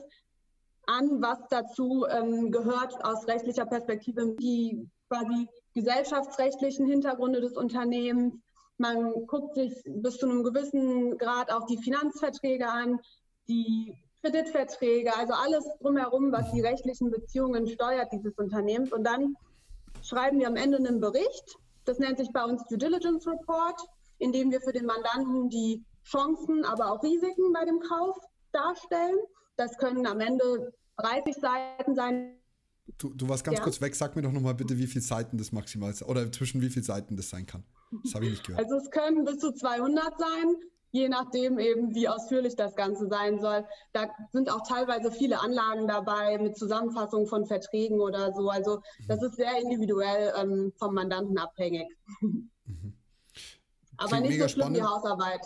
an, 0.88 1.22
was 1.22 1.40
dazu 1.50 2.06
ähm, 2.10 2.52
gehört 2.52 3.04
aus 3.04 3.28
rechtlicher 3.28 3.66
Perspektive, 3.66 4.36
die 4.40 4.88
quasi 5.10 5.48
gesellschaftsrechtlichen 5.74 6.88
Hintergründe 6.88 7.42
des 7.42 7.56
Unternehmens. 7.56 8.36
Man 8.78 9.26
guckt 9.28 9.56
sich 9.56 9.74
bis 9.86 10.18
zu 10.18 10.28
einem 10.28 10.44
gewissen 10.44 11.18
Grad 11.18 11.52
auch 11.52 11.66
die 11.66 11.78
Finanzverträge 11.78 12.68
an, 12.68 13.00
die 13.48 13.96
Kreditverträge, 14.22 15.16
also 15.16 15.34
alles 15.34 15.66
drumherum, 15.80 16.32
was 16.32 16.52
die 16.52 16.62
rechtlichen 16.62 17.12
Beziehungen 17.12 17.68
steuert 17.68 18.12
dieses 18.12 18.34
Unternehmens. 18.38 18.92
Und 18.92 19.04
dann 19.04 19.36
schreiben 20.02 20.40
wir 20.40 20.48
am 20.48 20.56
Ende 20.56 20.78
einen 20.78 21.00
Bericht. 21.00 21.56
Das 21.86 22.00
nennt 22.00 22.18
sich 22.18 22.32
bei 22.32 22.44
uns 22.44 22.64
Due 22.68 22.78
Diligence 22.78 23.28
Report, 23.28 23.80
in 24.18 24.32
dem 24.32 24.52
wir 24.52 24.62
für 24.62 24.74
den 24.74 24.86
Mandanten 24.86 25.50
die 25.50 25.84
Chancen, 26.04 26.66
aber 26.66 26.92
auch 26.92 27.04
Risiken 27.04 27.54
bei 27.54 27.66
dem 27.66 27.80
Kauf 27.80 28.18
darstellen. 28.52 29.18
Das 29.58 29.78
können 29.78 30.06
am 30.06 30.20
Ende 30.20 30.74
30 30.98 31.36
Seiten 31.36 31.96
sein. 31.96 32.38
Du, 32.98 33.14
du 33.14 33.28
warst 33.28 33.44
ganz 33.44 33.58
ja. 33.58 33.64
kurz 33.64 33.82
weg. 33.82 33.96
Sag 33.96 34.16
mir 34.16 34.22
doch 34.22 34.32
nochmal 34.32 34.54
bitte, 34.54 34.78
wie 34.78 34.88
viele 34.88 35.04
Seiten 35.04 35.38
das 35.38 35.52
maximal 35.52 35.92
ist 35.92 36.04
oder 36.04 36.32
zwischen 36.32 36.62
wie 36.62 36.70
viele 36.70 36.86
Seiten 36.86 37.16
das 37.18 37.30
sein 37.30 37.46
kann. 37.46 37.64
Das 38.04 38.14
habe 38.14 38.26
ich 38.26 38.32
nicht 38.32 38.46
gehört. 38.46 38.64
Also 38.64 38.76
es 38.78 38.92
können 38.92 39.26
bis 39.26 39.40
zu 39.40 39.52
200 39.52 40.20
sein, 40.20 40.56
je 40.92 41.10
nachdem 41.10 41.60
eben, 41.60 41.96
wie 41.96 42.08
ausführlich 42.08 42.56
das 42.56 42.76
Ganze 42.76 43.08
sein 43.08 43.40
soll. 43.40 43.66
Da 43.94 44.10
sind 44.32 44.52
auch 44.52 44.68
teilweise 44.68 45.12
viele 45.12 45.40
Anlagen 45.40 45.88
dabei 45.88 46.38
mit 46.38 46.58
Zusammenfassung 46.58 47.28
von 47.28 47.46
Verträgen 47.46 48.00
oder 48.00 48.34
so. 48.34 48.50
Also 48.50 48.82
das 49.08 49.22
ist 49.24 49.36
sehr 49.36 49.60
individuell 49.62 50.34
ähm, 50.38 50.74
vom 50.78 50.94
Mandanten 50.94 51.38
abhängig. 51.38 51.88
Mhm. 52.22 52.52
Aber 53.98 54.20
nicht 54.20 54.40
so 54.40 54.48
schlimm 54.48 54.76
spannend. 54.76 54.78
wie 54.78 54.84
Hausarbeit. 54.84 55.42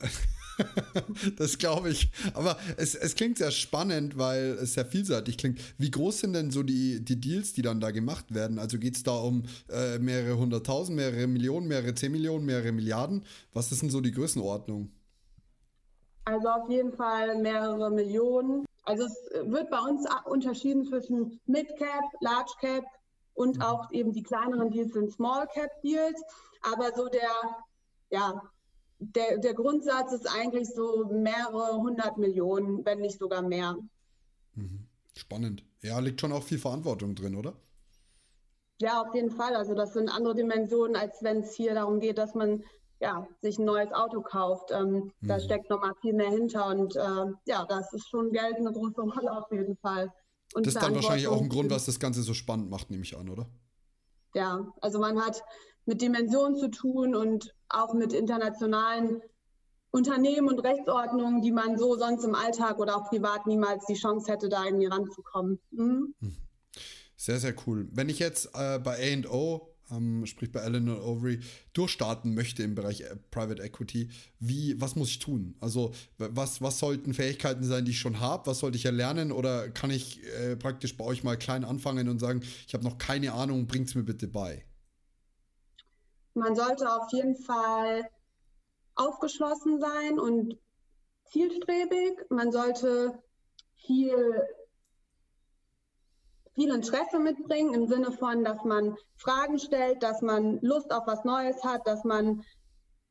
das 1.36 1.58
glaube 1.58 1.90
ich. 1.90 2.10
Aber 2.34 2.56
es, 2.76 2.94
es 2.94 3.14
klingt 3.14 3.38
sehr 3.38 3.50
spannend, 3.50 4.18
weil 4.18 4.58
es 4.60 4.74
sehr 4.74 4.86
vielseitig 4.86 5.38
klingt. 5.38 5.60
Wie 5.78 5.90
groß 5.90 6.20
sind 6.20 6.32
denn 6.34 6.50
so 6.50 6.62
die, 6.62 7.04
die 7.04 7.20
Deals, 7.20 7.52
die 7.52 7.62
dann 7.62 7.80
da 7.80 7.90
gemacht 7.90 8.34
werden? 8.34 8.58
Also 8.58 8.78
geht 8.78 8.96
es 8.96 9.02
da 9.02 9.16
um 9.16 9.44
äh, 9.70 9.98
mehrere 9.98 10.38
hunderttausend, 10.38 10.96
mehrere 10.96 11.26
Millionen, 11.26 11.68
mehrere 11.68 11.94
zehn 11.94 12.12
Millionen, 12.12 12.44
mehrere 12.44 12.72
Milliarden? 12.72 13.24
Was 13.52 13.72
ist 13.72 13.82
denn 13.82 13.90
so 13.90 14.00
die 14.00 14.12
Größenordnung? 14.12 14.90
Also 16.24 16.48
auf 16.48 16.70
jeden 16.70 16.92
Fall 16.92 17.36
mehrere 17.40 17.90
Millionen. 17.90 18.64
Also 18.84 19.04
es 19.04 19.14
wird 19.50 19.70
bei 19.70 19.78
uns 19.78 20.06
unterschieden 20.24 20.84
zwischen 20.84 21.40
Mid 21.46 21.68
Cap, 21.76 22.04
Large 22.20 22.52
Cap 22.60 22.84
und 23.34 23.56
mhm. 23.56 23.62
auch 23.62 23.90
eben 23.90 24.12
die 24.12 24.22
kleineren 24.22 24.70
Deals 24.70 24.92
sind 24.92 25.12
Small 25.12 25.46
Cap 25.52 25.70
Deals. 25.82 26.22
Aber 26.62 26.92
so 26.94 27.08
der, 27.08 27.30
ja, 28.10 28.40
der, 29.14 29.38
der 29.38 29.54
Grundsatz 29.54 30.12
ist 30.12 30.26
eigentlich 30.26 30.68
so 30.68 31.06
mehrere 31.06 31.76
hundert 31.76 32.18
Millionen, 32.18 32.84
wenn 32.84 33.00
nicht 33.00 33.18
sogar 33.18 33.42
mehr. 33.42 33.76
Mhm. 34.54 34.86
Spannend. 35.16 35.64
Ja, 35.82 35.98
liegt 35.98 36.20
schon 36.20 36.32
auch 36.32 36.42
viel 36.42 36.58
Verantwortung 36.58 37.14
drin, 37.14 37.36
oder? 37.36 37.54
Ja, 38.80 39.02
auf 39.02 39.14
jeden 39.14 39.30
Fall. 39.30 39.54
Also 39.54 39.74
das 39.74 39.92
sind 39.92 40.08
andere 40.08 40.34
Dimensionen, 40.34 40.96
als 40.96 41.22
wenn 41.22 41.40
es 41.40 41.54
hier 41.54 41.74
darum 41.74 42.00
geht, 42.00 42.18
dass 42.18 42.34
man 42.34 42.64
ja, 43.00 43.26
sich 43.40 43.58
ein 43.58 43.64
neues 43.64 43.92
Auto 43.92 44.22
kauft. 44.22 44.70
Ähm, 44.70 45.12
mhm. 45.20 45.28
Da 45.28 45.38
steckt 45.38 45.70
nochmal 45.70 45.92
viel 46.00 46.14
mehr 46.14 46.30
hinter 46.30 46.66
und 46.66 46.96
äh, 46.96 47.32
ja, 47.46 47.64
das 47.68 47.92
ist 47.92 48.08
schon 48.08 48.32
Geld 48.32 48.56
eine 48.56 48.72
große 48.72 49.00
Rolle 49.00 49.32
auf 49.32 49.50
jeden 49.52 49.76
Fall. 49.76 50.12
Und 50.54 50.66
das 50.66 50.74
ist 50.74 50.82
dann 50.82 50.94
wahrscheinlich 50.94 51.28
auch 51.28 51.40
ein 51.40 51.48
Grund, 51.48 51.70
was 51.70 51.86
das 51.86 51.98
Ganze 51.98 52.22
so 52.22 52.34
spannend 52.34 52.70
macht, 52.70 52.90
nehme 52.90 53.02
ich 53.02 53.16
an, 53.16 53.28
oder? 53.28 53.46
Ja, 54.34 54.66
also 54.80 54.98
man 54.98 55.20
hat 55.20 55.42
mit 55.86 56.02
Dimensionen 56.02 56.56
zu 56.56 56.68
tun 56.68 57.14
und 57.14 57.54
auch 57.68 57.94
mit 57.94 58.12
internationalen 58.12 59.20
Unternehmen 59.90 60.48
und 60.48 60.58
Rechtsordnungen, 60.58 61.40
die 61.40 61.52
man 61.52 61.78
so 61.78 61.96
sonst 61.96 62.24
im 62.24 62.34
Alltag 62.34 62.80
oder 62.80 62.96
auch 62.96 63.08
privat 63.08 63.46
niemals 63.46 63.86
die 63.86 63.94
Chance 63.94 64.32
hätte, 64.32 64.48
da 64.48 64.64
irgendwie 64.64 64.86
ranzukommen. 64.86 65.60
Mhm. 65.70 66.14
Sehr, 67.16 67.38
sehr 67.38 67.54
cool. 67.66 67.88
Wenn 67.92 68.08
ich 68.08 68.18
jetzt 68.18 68.50
äh, 68.54 68.80
bei 68.80 68.98
A&O, 68.98 69.74
ähm, 69.92 70.26
sprich 70.26 70.50
bei 70.50 70.62
Allen 70.62 70.88
Overy, 70.88 71.40
durchstarten 71.74 72.34
möchte 72.34 72.64
im 72.64 72.74
Bereich 72.74 73.02
äh, 73.02 73.16
Private 73.30 73.62
Equity, 73.62 74.10
wie, 74.40 74.80
was 74.80 74.96
muss 74.96 75.10
ich 75.10 75.20
tun? 75.20 75.54
Also 75.60 75.92
was, 76.18 76.60
was 76.60 76.80
sollten 76.80 77.14
Fähigkeiten 77.14 77.62
sein, 77.62 77.84
die 77.84 77.92
ich 77.92 78.00
schon 78.00 78.18
habe? 78.18 78.46
Was 78.48 78.58
sollte 78.58 78.76
ich 78.76 78.86
erlernen? 78.86 79.30
Oder 79.30 79.70
kann 79.70 79.90
ich 79.90 80.24
äh, 80.40 80.56
praktisch 80.56 80.96
bei 80.96 81.04
euch 81.04 81.22
mal 81.22 81.38
klein 81.38 81.64
anfangen 81.64 82.08
und 82.08 82.18
sagen, 82.18 82.42
ich 82.66 82.74
habe 82.74 82.84
noch 82.84 82.98
keine 82.98 83.32
Ahnung, 83.32 83.66
bringt 83.66 83.88
es 83.88 83.94
mir 83.94 84.04
bitte 84.04 84.26
bei? 84.26 84.64
Man 86.34 86.56
sollte 86.56 86.92
auf 86.92 87.10
jeden 87.12 87.36
Fall 87.36 88.08
aufgeschlossen 88.96 89.80
sein 89.80 90.18
und 90.18 90.58
zielstrebig. 91.26 92.18
Man 92.28 92.50
sollte 92.52 93.22
viel, 93.76 94.42
viel 96.54 96.74
Interesse 96.74 97.18
mitbringen 97.18 97.74
im 97.74 97.86
Sinne 97.86 98.12
von, 98.12 98.44
dass 98.44 98.64
man 98.64 98.96
Fragen 99.16 99.58
stellt, 99.58 100.02
dass 100.02 100.22
man 100.22 100.58
Lust 100.60 100.92
auf 100.92 101.06
was 101.06 101.24
Neues 101.24 101.62
hat, 101.62 101.86
dass 101.86 102.04
man 102.04 102.42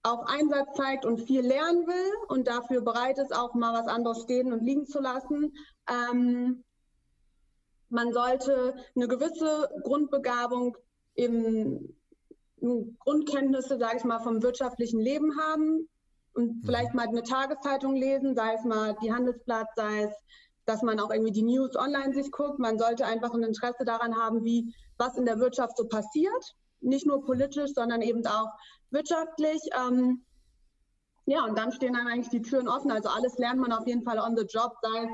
auch 0.04 0.26
Einsatz 0.26 0.76
zeigt 0.76 1.06
und 1.06 1.22
viel 1.22 1.42
lernen 1.42 1.88
will 1.88 2.14
und 2.28 2.48
dafür 2.48 2.82
bereit 2.82 3.18
ist, 3.18 3.34
auch 3.34 3.54
mal 3.54 3.74
was 3.74 3.88
anderes 3.88 4.24
stehen 4.24 4.52
und 4.52 4.62
liegen 4.62 4.86
zu 4.86 5.00
lassen. 5.00 5.54
Ähm, 5.90 6.64
man 7.88 8.12
sollte 8.12 8.76
eine 8.96 9.08
gewisse 9.08 9.70
Grundbegabung 9.84 10.76
im 11.14 11.96
Grundkenntnisse, 12.99 13.78
sage 13.78 13.97
ich 13.97 14.04
mal, 14.04 14.19
vom 14.19 14.41
wirtschaftlichen 14.41 14.99
Leben 14.99 15.38
haben 15.39 15.88
und 16.34 16.58
mhm. 16.58 16.62
vielleicht 16.65 16.93
mal 16.93 17.08
eine 17.08 17.23
Tageszeitung 17.23 17.95
lesen, 17.95 18.36
sei 18.36 18.54
es 18.54 18.63
mal 18.63 18.95
die 19.02 19.13
Handelsblatt, 19.13 19.67
sei 19.76 20.04
es, 20.04 20.12
dass 20.65 20.82
man 20.82 20.99
auch 20.99 21.12
irgendwie 21.12 21.34
die 21.34 21.43
News 21.43 21.76
online 21.76 22.13
sich 22.13 22.32
guckt. 22.32 22.60
Man 22.60 22.80
sollte 22.80 23.06
einfach 23.06 23.34
ein 23.34 23.43
Interesse 23.43 23.84
daran 23.86 24.15
haben, 24.15 24.43
wie 24.43 24.73
was 24.97 25.17
in 25.17 25.26
der 25.26 25.39
Wirtschaft 25.39 25.78
so 25.78 25.88
passiert, 25.88 26.56
nicht 26.80 27.06
nur 27.06 27.26
politisch, 27.26 27.71
sondern 27.73 28.02
eben 28.02 28.26
auch 28.26 28.49
wirtschaftlich. 28.91 29.62
Ähm, 29.76 30.23
ja, 31.26 31.43
und 31.45 31.58
dann 31.58 31.71
stehen 31.71 31.93
dann 31.93 32.08
eigentlich 32.08 32.30
die 32.30 32.41
Türen 32.41 32.67
offen. 32.67 32.91
Also 32.91 33.10
alles 33.10 33.38
lernt 33.38 33.60
man 33.60 33.71
auf 33.71 33.88
jeden 33.88 34.04
Fall 34.04 34.19
on 34.19 34.38
the 34.38 34.45
job, 34.45 34.73
sei 34.82 35.04
es 35.04 35.10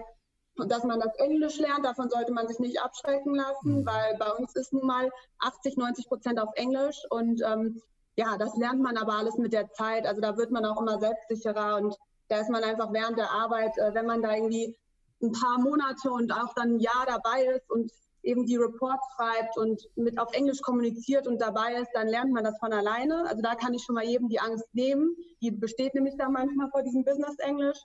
dass 0.68 0.84
man 0.84 1.00
das 1.00 1.16
Englisch 1.16 1.60
lernt, 1.60 1.86
davon 1.86 2.10
sollte 2.10 2.32
man 2.32 2.48
sich 2.48 2.60
nicht 2.60 2.82
abschrecken 2.82 3.36
lassen, 3.36 3.82
mhm. 3.82 3.86
weil 3.86 4.18
bei 4.18 4.32
uns 4.32 4.56
ist 4.56 4.74
nun 4.74 4.86
mal 4.86 5.10
80, 5.40 5.78
90 5.78 6.08
Prozent 6.08 6.40
auf 6.40 6.50
Englisch 6.56 7.04
und 7.10 7.42
ähm, 7.42 7.82
ja, 8.16 8.38
das 8.38 8.56
lernt 8.58 8.82
man 8.82 8.98
aber 8.98 9.14
alles 9.14 9.38
mit 9.38 9.54
der 9.54 9.72
Zeit. 9.72 10.06
Also 10.06 10.22
da 10.22 10.36
wird 10.36 10.52
man 10.52 10.66
auch 10.66 10.82
immer 10.82 11.00
selbstsicherer 11.00 11.78
und 11.78 11.96
Da 12.28 12.42
ist 12.42 12.50
man 12.50 12.64
einfach 12.64 12.92
während 12.94 13.18
der 13.18 13.32
Arbeit, 13.32 13.78
äh, 13.78 13.94
wenn 13.94 14.06
man 14.06 14.22
da 14.22 14.36
irgendwie 14.36 14.78
ein 15.22 15.32
paar 15.32 15.60
Monate 15.60 16.12
und 16.12 16.32
auch 16.32 16.54
dann 16.54 16.76
ein 16.76 16.80
Jahr 16.80 17.06
dabei 17.08 17.46
ist 17.56 17.70
und 17.70 17.92
eben 18.24 18.46
die 18.46 18.58
Reports 18.58 19.06
schreibt 19.16 19.58
und 19.58 19.82
mit 19.96 20.20
auf 20.20 20.32
Englisch 20.34 20.62
kommuniziert 20.62 21.28
und 21.28 21.40
dabei 21.42 21.76
ist, 21.76 21.92
dann 21.94 22.08
lernt 22.08 22.32
man 22.32 22.44
das 22.44 22.58
von 22.60 22.74
alleine. 22.74 23.26
Also 23.28 23.42
da 23.42 23.56
kann 23.56 23.74
ich 23.74 23.84
schon 23.84 23.96
mal 23.96 24.04
jedem 24.04 24.28
die 24.30 24.40
Angst 24.40 24.68
nehmen. 24.74 25.16
Die 25.42 25.52
besteht 25.52 25.96
nämlich 25.96 26.16
da 26.18 26.30
manchmal 26.30 26.70
vor 26.70 26.84
diesem 26.84 27.04
Business-Englisch. 27.04 27.80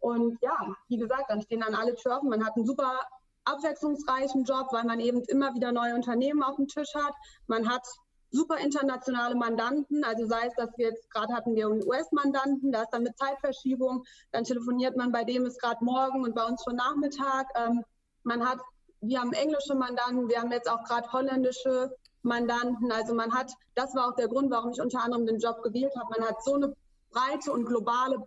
Und 0.00 0.38
ja, 0.42 0.74
wie 0.88 0.98
gesagt, 0.98 1.24
dann 1.28 1.42
stehen 1.42 1.60
dann 1.60 1.74
alle 1.74 1.94
Tür. 1.94 2.20
Man 2.22 2.44
hat 2.44 2.56
einen 2.56 2.66
super 2.66 3.00
abwechslungsreichen 3.44 4.44
Job, 4.44 4.68
weil 4.72 4.84
man 4.84 5.00
eben 5.00 5.22
immer 5.24 5.54
wieder 5.54 5.72
neue 5.72 5.94
Unternehmen 5.94 6.42
auf 6.42 6.56
dem 6.56 6.66
Tisch 6.66 6.94
hat. 6.94 7.14
Man 7.46 7.68
hat 7.68 7.86
super 8.30 8.58
internationale 8.58 9.34
Mandanten, 9.34 10.04
also 10.04 10.26
sei 10.26 10.46
es, 10.46 10.54
dass 10.54 10.70
wir 10.76 10.88
jetzt 10.88 11.10
gerade 11.10 11.32
hatten 11.32 11.54
wir 11.54 11.66
einen 11.66 11.86
US-Mandanten, 11.86 12.72
da 12.72 12.82
ist 12.82 12.90
dann 12.90 13.04
mit 13.04 13.16
Zeitverschiebung, 13.16 14.04
dann 14.32 14.44
telefoniert 14.44 14.96
man 14.96 15.12
bei 15.12 15.24
dem 15.24 15.46
ist 15.46 15.60
gerade 15.60 15.84
morgen 15.84 16.24
und 16.24 16.34
bei 16.34 16.44
uns 16.44 16.62
schon 16.62 16.76
Nachmittag. 16.76 17.46
Ähm, 17.54 17.84
man 18.24 18.46
hat, 18.46 18.58
wir 19.00 19.20
haben 19.20 19.32
englische 19.32 19.74
Mandanten, 19.74 20.28
wir 20.28 20.40
haben 20.40 20.50
jetzt 20.50 20.68
auch 20.68 20.82
gerade 20.84 21.10
holländische 21.12 21.94
Mandanten. 22.22 22.90
Also 22.90 23.14
man 23.14 23.32
hat, 23.32 23.52
das 23.74 23.94
war 23.94 24.08
auch 24.08 24.16
der 24.16 24.28
Grund, 24.28 24.50
warum 24.50 24.72
ich 24.72 24.80
unter 24.80 25.02
anderem 25.02 25.26
den 25.26 25.38
Job 25.38 25.62
gewählt 25.62 25.92
habe. 25.96 26.18
Man 26.18 26.28
hat 26.28 26.42
so 26.42 26.54
eine 26.54 26.74
breite 27.10 27.52
und 27.52 27.64
globale 27.64 28.26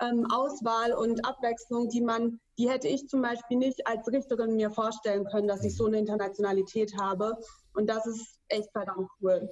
ähm, 0.00 0.26
Auswahl 0.30 0.92
und 0.92 1.24
Abwechslung, 1.24 1.88
die 1.88 2.00
man, 2.00 2.40
die 2.58 2.68
hätte 2.68 2.88
ich 2.88 3.08
zum 3.08 3.22
Beispiel 3.22 3.58
nicht 3.58 3.86
als 3.86 4.06
Richterin 4.08 4.56
mir 4.56 4.70
vorstellen 4.70 5.24
können, 5.26 5.48
dass 5.48 5.64
ich 5.64 5.76
so 5.76 5.86
eine 5.86 5.98
Internationalität 5.98 6.96
habe. 6.98 7.36
Und 7.74 7.88
das 7.88 8.06
ist 8.06 8.38
echt 8.48 8.70
verdammt 8.72 9.08
cool. 9.20 9.48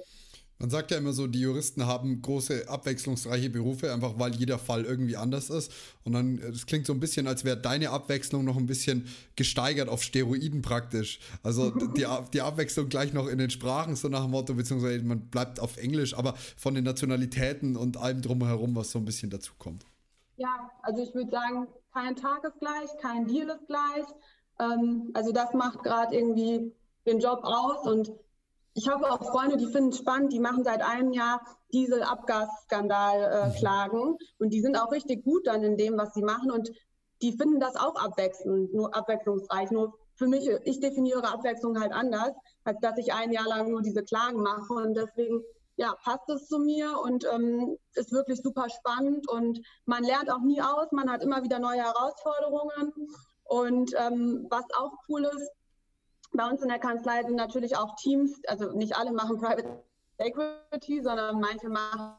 Man 0.59 0.71
sagt 0.71 0.93
ja 0.93 0.99
immer 0.99 1.13
so, 1.13 1.27
die 1.27 1.41
Juristen 1.41 1.85
haben 1.85 2.23
große, 2.23 2.69
abwechslungsreiche 2.69 3.51
Berufe, 3.51 3.93
einfach 3.93 4.19
weil 4.19 4.35
jeder 4.37 4.59
Fall 4.59 4.85
irgendwie 4.85 5.17
anders 5.17 5.51
ist. 5.51 5.73
Und 6.05 6.13
dann, 6.13 6.39
es 6.39 6.63
äh, 6.63 6.67
klingt 6.67 6.87
so 6.87 6.93
ein 6.93 7.01
bisschen, 7.01 7.27
als 7.27 7.45
wäre 7.45 7.61
deine 7.61 7.91
Abwechslung 7.91 8.45
noch 8.45 8.57
ein 8.57 8.67
bisschen 8.67 9.09
gesteigert 9.35 9.89
auf 9.89 10.03
Steroiden 10.03 10.63
praktisch. 10.63 11.19
Also 11.43 11.71
die, 11.71 12.07
die 12.33 12.41
Abwechslung 12.41 12.89
gleich 12.89 13.13
noch 13.13 13.27
in 13.27 13.39
den 13.39 13.51
Sprachen, 13.51 13.97
so 13.97 14.09
nach 14.09 14.23
dem 14.23 14.31
Motto, 14.31 14.55
beziehungsweise 14.55 15.03
man 15.03 15.29
bleibt 15.29 15.59
auf 15.59 15.77
Englisch, 15.77 16.15
aber 16.15 16.35
von 16.57 16.75
den 16.75 16.85
Nationalitäten 16.85 17.77
und 17.77 17.97
allem 17.97 18.23
drumherum, 18.23 18.77
was 18.77 18.93
so 18.93 19.01
ein 19.01 19.05
bisschen 19.05 19.31
dazu 19.31 19.53
kommt. 19.59 19.85
Ja, 20.37 20.71
also 20.83 21.03
ich 21.03 21.15
würde 21.15 21.31
sagen, 21.31 21.69
kein 21.93 22.17
Tag 22.17 22.45
ist 22.45 22.59
gleich, 22.59 22.91
kein 22.99 23.27
Deal 23.27 23.49
ist 23.49 23.67
gleich. 23.67 24.05
Ähm, 24.59 25.11
also 25.15 25.33
das 25.33 25.55
macht 25.55 25.83
gerade 25.83 26.15
irgendwie 26.15 26.75
den 27.07 27.21
Job 27.21 27.41
aus 27.43 27.87
und 27.87 28.13
ich 28.77 28.89
habe 28.89 29.13
auch 29.13 29.25
Freunde, 29.25 29.57
die 29.57 29.67
finden 29.67 29.91
es 29.91 29.99
spannend, 29.99 30.33
die 30.33 30.41
machen 30.41 30.65
seit 30.65 30.83
einem 30.83 31.13
Jahr 31.13 31.41
Dieselabgasskandal-Klagen 31.73 34.01
äh, 34.01 34.07
mhm. 34.07 34.19
und 34.39 34.51
die 34.51 34.61
sind 34.61 34.77
auch 34.77 34.91
richtig 34.91 35.23
gut 35.25 35.47
dann 35.47 35.63
in 35.63 35.77
dem, 35.77 35.97
was 35.97 36.13
sie 36.15 36.23
machen 36.23 36.51
und 36.51 36.73
die 37.23 37.37
finden 37.37 37.61
das 37.61 37.77
auch 37.77 37.95
abwechselnd, 37.95 38.75
nur 38.75 38.93
abwechslungsreich. 38.95 39.71
Nur 39.71 39.97
für 40.17 40.27
mich, 40.27 40.49
ich 40.65 40.81
definiere 40.81 41.33
Abwechslung 41.33 41.81
halt 41.81 41.93
anders, 41.93 42.33
als 42.65 42.81
dass 42.81 42.99
ich 42.99 43.13
ein 43.13 43.31
Jahr 43.31 43.47
lang 43.47 43.71
nur 43.71 43.83
diese 43.83 44.03
Klagen 44.03 44.43
mache 44.43 44.73
und 44.73 44.95
deswegen 44.95 45.45
ja, 45.77 45.95
passt 46.05 46.29
es 46.29 46.47
zu 46.47 46.59
mir 46.59 46.99
und 47.01 47.25
ähm, 47.33 47.77
ist 47.95 48.13
wirklich 48.13 48.41
super 48.43 48.69
spannend 48.71 49.29
und 49.29 49.61
man 49.87 50.05
lernt 50.05 50.31
auch 50.31 50.41
nie 50.41 50.61
aus, 50.61 50.93
man 50.93 51.11
hat 51.11 51.23
immer 51.23 51.43
wieder 51.43 51.59
neue 51.59 51.83
Herausforderungen 51.83 52.93
und 53.45 53.93
ähm, 53.99 54.47
was 54.51 54.65
auch 54.77 54.93
cool 55.09 55.25
ist, 55.25 55.51
bei 56.33 56.49
uns 56.49 56.63
in 56.63 56.69
der 56.69 56.79
Kanzlei 56.79 57.23
sind 57.23 57.37
natürlich 57.37 57.77
auch 57.77 57.95
Teams, 57.97 58.41
also 58.47 58.73
nicht 58.73 58.97
alle 58.97 59.13
machen 59.13 59.39
Private 59.39 59.85
Equity, 60.19 61.03
sondern 61.03 61.41
manche 61.41 61.69
machen 61.69 62.17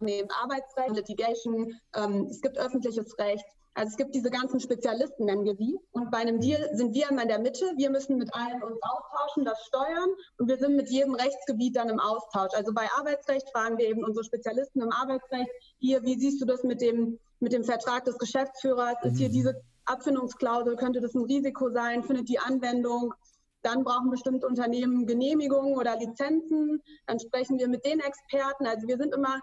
Arbeitsrecht, 0.00 0.90
Litigation, 0.90 1.74
ähm, 1.94 2.28
es 2.30 2.40
gibt 2.40 2.56
öffentliches 2.56 3.18
Recht, 3.18 3.44
also 3.78 3.90
es 3.90 3.96
gibt 3.96 4.12
diese 4.12 4.28
ganzen 4.28 4.58
Spezialisten, 4.58 5.26
nennen 5.26 5.44
wir 5.44 5.54
sie. 5.54 5.78
Und 5.92 6.10
bei 6.10 6.18
einem 6.18 6.40
Deal 6.40 6.68
sind 6.72 6.94
wir 6.94 7.08
immer 7.08 7.22
in 7.22 7.28
der 7.28 7.38
Mitte. 7.38 7.64
Wir 7.76 7.90
müssen 7.90 8.16
mit 8.16 8.34
allen 8.34 8.60
uns 8.60 8.76
austauschen, 8.82 9.44
das 9.44 9.64
steuern. 9.66 10.10
Und 10.36 10.48
wir 10.48 10.58
sind 10.58 10.74
mit 10.74 10.90
jedem 10.90 11.14
Rechtsgebiet 11.14 11.76
dann 11.76 11.88
im 11.88 12.00
Austausch. 12.00 12.52
Also 12.54 12.72
bei 12.74 12.88
Arbeitsrecht 12.98 13.48
fragen 13.50 13.78
wir 13.78 13.86
eben 13.86 14.02
unsere 14.02 14.24
Spezialisten 14.24 14.82
im 14.82 14.90
Arbeitsrecht. 14.90 15.48
Hier, 15.78 16.02
wie 16.02 16.18
siehst 16.18 16.42
du 16.42 16.44
das 16.44 16.64
mit 16.64 16.80
dem, 16.80 17.20
mit 17.38 17.52
dem 17.52 17.62
Vertrag 17.62 18.04
des 18.04 18.18
Geschäftsführers? 18.18 18.96
Ist 19.04 19.18
hier 19.18 19.28
mhm. 19.28 19.34
diese 19.34 19.62
Abfindungsklausel? 19.84 20.74
Könnte 20.74 21.00
das 21.00 21.14
ein 21.14 21.22
Risiko 21.22 21.70
sein? 21.70 22.02
Findet 22.02 22.28
die 22.28 22.40
Anwendung? 22.40 23.14
Dann 23.62 23.84
brauchen 23.84 24.10
bestimmte 24.10 24.48
Unternehmen 24.48 25.06
Genehmigungen 25.06 25.76
oder 25.76 25.96
Lizenzen. 25.96 26.82
Dann 27.06 27.20
sprechen 27.20 27.60
wir 27.60 27.68
mit 27.68 27.84
den 27.84 28.00
Experten. 28.00 28.66
Also 28.66 28.88
wir 28.88 28.96
sind 28.96 29.14
immer 29.14 29.40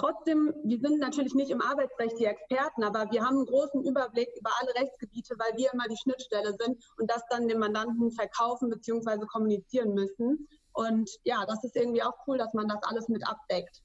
Trotzdem, 0.00 0.54
wir 0.64 0.80
sind 0.80 0.98
natürlich 0.98 1.34
nicht 1.34 1.50
im 1.50 1.60
Arbeitsrecht 1.60 2.18
die 2.18 2.24
Experten, 2.24 2.84
aber 2.84 3.10
wir 3.10 3.22
haben 3.22 3.36
einen 3.36 3.44
großen 3.44 3.84
Überblick 3.84 4.28
über 4.38 4.50
alle 4.58 4.74
Rechtsgebiete, 4.74 5.34
weil 5.36 5.58
wir 5.58 5.70
immer 5.74 5.86
die 5.88 5.96
Schnittstelle 6.02 6.56
sind 6.58 6.82
und 6.96 7.10
das 7.10 7.20
dann 7.28 7.48
dem 7.48 7.58
Mandanten 7.58 8.10
verkaufen 8.10 8.70
bzw. 8.70 9.26
kommunizieren 9.26 9.92
müssen. 9.92 10.48
Und 10.72 11.10
ja, 11.24 11.44
das 11.46 11.62
ist 11.64 11.76
irgendwie 11.76 12.02
auch 12.02 12.14
cool, 12.26 12.38
dass 12.38 12.54
man 12.54 12.66
das 12.66 12.82
alles 12.84 13.08
mit 13.08 13.28
abdeckt. 13.28 13.82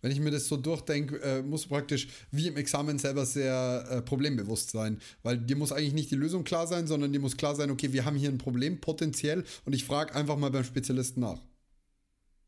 Wenn 0.00 0.10
ich 0.10 0.20
mir 0.20 0.30
das 0.30 0.48
so 0.48 0.56
durchdenke, 0.56 1.20
äh, 1.20 1.42
muss 1.42 1.66
praktisch 1.66 2.08
wie 2.30 2.48
im 2.48 2.56
Examen 2.56 2.98
selber 2.98 3.26
sehr 3.26 3.84
äh, 3.90 4.00
problembewusst 4.00 4.70
sein. 4.70 5.02
Weil 5.22 5.36
dir 5.36 5.56
muss 5.56 5.72
eigentlich 5.72 5.92
nicht 5.92 6.10
die 6.10 6.16
Lösung 6.16 6.44
klar 6.44 6.66
sein, 6.66 6.86
sondern 6.86 7.12
dir 7.12 7.20
muss 7.20 7.36
klar 7.36 7.54
sein, 7.54 7.70
okay, 7.70 7.92
wir 7.92 8.06
haben 8.06 8.16
hier 8.16 8.30
ein 8.30 8.38
Problem 8.38 8.80
potenziell 8.80 9.44
und 9.66 9.74
ich 9.74 9.84
frage 9.84 10.14
einfach 10.14 10.38
mal 10.38 10.50
beim 10.50 10.64
Spezialisten 10.64 11.20
nach. 11.20 11.42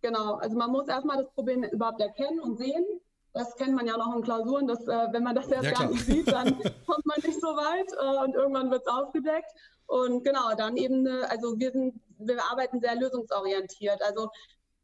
Genau, 0.05 0.35
also 0.35 0.55
man 0.59 0.71
muss 0.71 0.87
erstmal 0.87 1.17
das 1.17 1.33
Problem 1.33 1.65
überhaupt 1.65 1.99
erkennen 1.99 2.39
und 2.39 2.59
sehen. 2.59 2.85
Das 3.33 3.57
kennt 3.57 3.75
man 3.75 3.87
ja 3.87 3.97
noch 3.97 4.15
in 4.15 4.23
Klausuren, 4.23 4.67
dass 4.67 4.87
äh, 4.87 5.09
wenn 5.13 5.23
man 5.23 5.35
das 5.35 5.49
erst 5.49 5.65
ja, 5.65 5.71
gar 5.71 5.89
nicht 5.89 6.05
sieht, 6.05 6.31
dann 6.31 6.59
kommt 6.87 7.07
man 7.07 7.17
nicht 7.25 7.41
so 7.41 7.47
weit 7.47 7.91
äh, 7.91 8.23
und 8.23 8.35
irgendwann 8.35 8.71
wird 8.71 8.83
es 8.83 8.93
aufgedeckt. 8.93 9.51
Und 9.87 10.23
genau, 10.23 10.55
dann 10.59 10.77
eben, 10.77 11.07
also 11.07 11.59
wir 11.59 11.73
sind, 11.73 11.99
wir 12.19 12.37
arbeiten 12.53 12.81
sehr 12.81 12.97
lösungsorientiert. 12.97 14.03
Also 14.03 14.29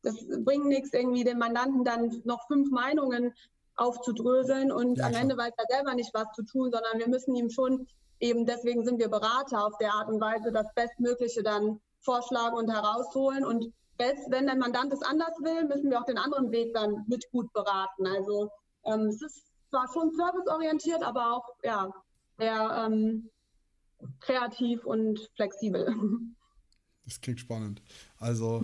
das 0.00 0.16
bringt 0.42 0.64
nichts, 0.64 0.94
irgendwie 0.94 1.22
dem 1.22 1.38
Mandanten 1.38 1.84
dann 1.84 2.22
noch 2.24 2.46
fünf 2.46 2.70
Meinungen 2.70 3.34
aufzudröseln 3.76 4.72
und 4.72 4.96
ja, 4.96 5.06
am 5.08 5.12
Ende 5.12 5.36
weiß 5.36 5.52
er 5.54 5.76
selber 5.76 5.94
nicht, 5.94 6.14
was 6.14 6.32
zu 6.34 6.44
tun, 6.44 6.70
sondern 6.72 6.98
wir 6.98 7.08
müssen 7.10 7.34
ihm 7.34 7.50
schon 7.50 7.86
eben, 8.20 8.46
deswegen 8.46 8.86
sind 8.86 8.98
wir 8.98 9.10
Berater 9.10 9.66
auf 9.66 9.76
der 9.76 9.92
Art 9.92 10.08
und 10.08 10.18
Weise, 10.18 10.50
das 10.50 10.72
Bestmögliche 10.74 11.42
dann 11.42 11.78
vorschlagen 12.00 12.56
und 12.56 12.70
herausholen 12.70 13.44
und 13.44 13.70
wenn 14.28 14.46
der 14.46 14.56
Mandant 14.56 14.92
es 14.92 15.02
anders 15.02 15.34
will, 15.40 15.66
müssen 15.66 15.90
wir 15.90 16.00
auch 16.00 16.06
den 16.06 16.18
anderen 16.18 16.50
Weg 16.50 16.74
dann 16.74 17.04
mit 17.06 17.30
gut 17.30 17.52
beraten. 17.52 18.06
Also 18.06 18.50
ähm, 18.84 19.06
es 19.06 19.20
ist 19.22 19.44
zwar 19.70 19.86
schon 19.92 20.10
serviceorientiert, 20.12 21.02
aber 21.02 21.36
auch 21.36 21.48
ja, 21.62 21.90
sehr 22.38 22.86
ähm, 22.86 23.30
kreativ 24.20 24.84
und 24.84 25.18
flexibel. 25.36 25.94
Das 27.06 27.20
klingt 27.20 27.40
spannend. 27.40 27.82
Also 28.18 28.62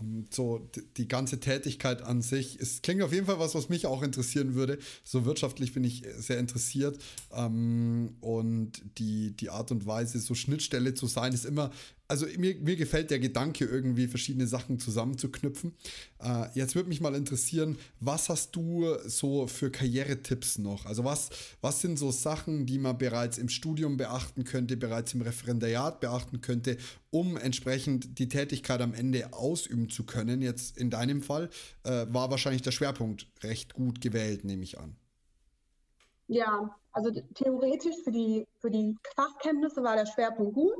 ähm, 0.00 0.26
so 0.30 0.68
die 0.96 1.08
ganze 1.08 1.40
Tätigkeit 1.40 2.02
an 2.02 2.22
sich, 2.22 2.60
es 2.60 2.82
klingt 2.82 3.02
auf 3.02 3.12
jeden 3.12 3.26
Fall 3.26 3.40
was, 3.40 3.54
was 3.56 3.68
mich 3.68 3.86
auch 3.86 4.02
interessieren 4.02 4.54
würde. 4.54 4.78
So 5.02 5.24
wirtschaftlich 5.24 5.72
bin 5.72 5.84
ich 5.84 6.04
sehr 6.16 6.38
interessiert 6.38 7.02
ähm, 7.32 8.16
und 8.20 8.82
die, 8.98 9.36
die 9.36 9.50
Art 9.50 9.72
und 9.72 9.86
Weise, 9.86 10.20
so 10.20 10.34
Schnittstelle 10.34 10.94
zu 10.94 11.06
sein, 11.06 11.32
ist 11.32 11.44
immer 11.44 11.70
also 12.08 12.26
mir, 12.38 12.54
mir 12.56 12.76
gefällt 12.76 13.10
der 13.10 13.18
Gedanke, 13.18 13.66
irgendwie 13.66 14.08
verschiedene 14.08 14.46
Sachen 14.46 14.78
zusammenzuknüpfen. 14.78 15.74
Äh, 16.22 16.46
jetzt 16.54 16.74
würde 16.74 16.88
mich 16.88 17.02
mal 17.02 17.14
interessieren, 17.14 17.78
was 18.00 18.30
hast 18.30 18.56
du 18.56 18.86
so 19.04 19.46
für 19.46 19.70
Karrieretipps 19.70 20.58
noch? 20.58 20.86
Also 20.86 21.04
was, 21.04 21.28
was 21.60 21.82
sind 21.82 21.98
so 21.98 22.10
Sachen, 22.10 22.64
die 22.64 22.78
man 22.78 22.96
bereits 22.96 23.36
im 23.36 23.50
Studium 23.50 23.98
beachten 23.98 24.44
könnte, 24.44 24.78
bereits 24.78 25.12
im 25.12 25.20
Referendariat 25.20 26.00
beachten 26.00 26.40
könnte, 26.40 26.78
um 27.10 27.36
entsprechend 27.36 28.18
die 28.18 28.28
Tätigkeit 28.28 28.80
am 28.80 28.94
Ende 28.94 29.34
ausüben 29.34 29.90
zu 29.90 30.04
können? 30.04 30.40
Jetzt 30.40 30.78
in 30.78 30.88
deinem 30.88 31.20
Fall 31.20 31.50
äh, 31.84 32.06
war 32.08 32.30
wahrscheinlich 32.30 32.62
der 32.62 32.72
Schwerpunkt 32.72 33.26
recht 33.42 33.74
gut 33.74 34.00
gewählt, 34.00 34.44
nehme 34.44 34.64
ich 34.64 34.78
an. 34.78 34.96
Ja, 36.26 36.74
also 36.92 37.10
theoretisch 37.34 37.96
für 38.04 38.12
die, 38.12 38.46
für 38.60 38.70
die 38.70 38.96
Fachkenntnisse 39.14 39.82
war 39.82 39.96
der 39.96 40.06
Schwerpunkt 40.06 40.54
gut. 40.54 40.74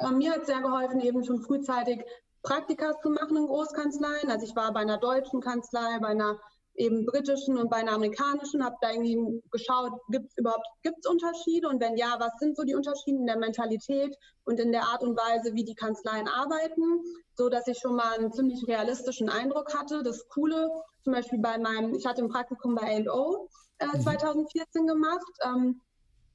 Ähm, 0.00 0.18
mir 0.18 0.32
hat 0.32 0.46
sehr 0.46 0.60
geholfen, 0.60 1.00
eben 1.00 1.24
schon 1.24 1.42
frühzeitig 1.42 2.04
Praktika 2.42 2.98
zu 3.00 3.10
machen 3.10 3.36
in 3.36 3.46
Großkanzleien. 3.46 4.30
Also 4.30 4.46
ich 4.46 4.56
war 4.56 4.72
bei 4.72 4.80
einer 4.80 4.98
deutschen 4.98 5.40
Kanzlei, 5.40 5.98
bei 6.00 6.08
einer 6.08 6.38
eben 6.74 7.04
britischen 7.04 7.58
und 7.58 7.68
bei 7.68 7.76
einer 7.76 7.92
amerikanischen, 7.92 8.64
habe 8.64 8.76
da 8.80 8.90
irgendwie 8.90 9.42
geschaut, 9.50 9.92
gibt 10.08 10.30
es 10.30 10.38
überhaupt 10.38 10.66
gibt's 10.82 11.06
Unterschiede 11.06 11.68
und 11.68 11.80
wenn 11.80 11.96
ja, 11.96 12.16
was 12.18 12.32
sind 12.38 12.56
so 12.56 12.62
die 12.62 12.74
Unterschiede 12.74 13.18
in 13.18 13.26
der 13.26 13.38
Mentalität 13.38 14.16
und 14.44 14.58
in 14.60 14.72
der 14.72 14.84
Art 14.84 15.02
und 15.02 15.16
Weise, 15.16 15.54
wie 15.54 15.64
die 15.64 15.74
Kanzleien 15.74 16.28
arbeiten, 16.28 17.02
so 17.34 17.48
dass 17.48 17.66
ich 17.66 17.78
schon 17.78 17.96
mal 17.96 18.18
einen 18.18 18.32
ziemlich 18.32 18.66
realistischen 18.66 19.28
Eindruck 19.28 19.74
hatte. 19.78 20.02
Das 20.02 20.26
Coole, 20.28 20.70
zum 21.04 21.12
Beispiel 21.12 21.40
bei 21.40 21.58
meinem, 21.58 21.94
ich 21.94 22.06
hatte 22.06 22.22
ein 22.22 22.28
Praktikum 22.28 22.74
bei 22.74 23.04
A&O 23.04 23.48
äh, 23.78 23.98
2014 23.98 24.82
mhm. 24.82 24.86
gemacht. 24.86 25.32
Ähm, 25.44 25.80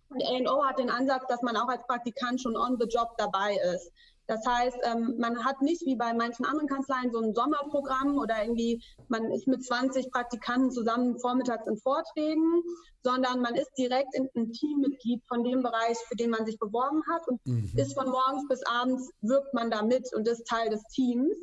und 0.09 0.23
A&O 0.23 0.63
hat 0.63 0.79
den 0.79 0.89
Ansatz, 0.89 1.25
dass 1.27 1.41
man 1.41 1.57
auch 1.57 1.67
als 1.67 1.85
Praktikant 1.87 2.41
schon 2.41 2.55
on 2.55 2.77
the 2.79 2.87
job 2.87 3.15
dabei 3.17 3.57
ist. 3.73 3.91
Das 4.27 4.45
heißt, 4.45 4.77
ähm, 4.83 5.15
man 5.19 5.45
hat 5.45 5.61
nicht 5.61 5.85
wie 5.85 5.95
bei 5.95 6.13
manchen 6.13 6.45
anderen 6.45 6.67
Kanzleien 6.67 7.11
so 7.11 7.19
ein 7.19 7.35
Sommerprogramm 7.35 8.17
oder 8.17 8.41
irgendwie, 8.41 8.83
man 9.07 9.31
ist 9.31 9.47
mit 9.47 9.63
20 9.63 10.09
Praktikanten 10.11 10.71
zusammen 10.71 11.19
vormittags 11.19 11.67
in 11.67 11.77
Vorträgen, 11.77 12.63
sondern 13.03 13.41
man 13.41 13.53
ist 13.53 13.71
direkt 13.77 14.15
in 14.15 14.27
ein 14.35 14.51
Teammitglied 14.51 15.23
von 15.27 15.43
dem 15.43 15.61
Bereich, 15.61 15.97
für 16.07 16.15
den 16.15 16.31
man 16.31 16.45
sich 16.45 16.57
beworben 16.57 17.03
hat 17.11 17.27
und 17.27 17.39
mhm. 17.45 17.71
ist 17.75 17.93
von 17.93 18.09
morgens 18.09 18.47
bis 18.47 18.65
abends, 18.65 19.11
wirkt 19.21 19.53
man 19.53 19.69
da 19.69 19.83
mit 19.83 20.11
und 20.15 20.27
ist 20.27 20.47
Teil 20.47 20.69
des 20.69 20.83
Teams. 20.85 21.35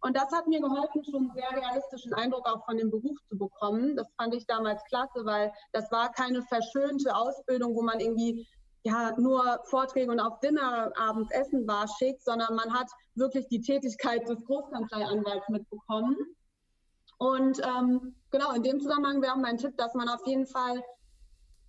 Und 0.00 0.16
das 0.16 0.30
hat 0.30 0.46
mir 0.46 0.60
geholfen, 0.60 1.04
schon 1.04 1.30
einen 1.30 1.32
sehr 1.34 1.50
realistischen 1.50 2.14
Eindruck 2.14 2.46
auch 2.46 2.64
von 2.64 2.76
dem 2.76 2.90
Beruf 2.90 3.18
zu 3.28 3.36
bekommen. 3.36 3.96
Das 3.96 4.08
fand 4.16 4.34
ich 4.34 4.46
damals 4.46 4.82
klasse, 4.84 5.24
weil 5.24 5.52
das 5.72 5.90
war 5.90 6.12
keine 6.12 6.42
verschönte 6.42 7.14
Ausbildung, 7.14 7.74
wo 7.74 7.82
man 7.82 7.98
irgendwie 7.98 8.46
ja 8.84 9.12
nur 9.18 9.60
Vorträge 9.64 10.10
und 10.10 10.20
auf 10.20 10.38
Dinner 10.40 10.92
abends 10.96 11.30
essen 11.32 11.66
war 11.66 11.88
schickt, 11.88 12.22
sondern 12.24 12.54
man 12.54 12.72
hat 12.72 12.88
wirklich 13.14 13.48
die 13.48 13.60
Tätigkeit 13.60 14.28
des 14.28 14.44
Großkanzleianwalts 14.44 15.48
mitbekommen. 15.48 16.16
Und 17.18 17.60
ähm, 17.66 18.14
genau, 18.30 18.52
in 18.52 18.62
dem 18.62 18.80
Zusammenhang 18.80 19.20
wäre 19.20 19.32
auch 19.32 19.38
mein 19.38 19.58
Tipp, 19.58 19.76
dass 19.76 19.94
man 19.94 20.08
auf 20.08 20.24
jeden 20.26 20.46
Fall 20.46 20.82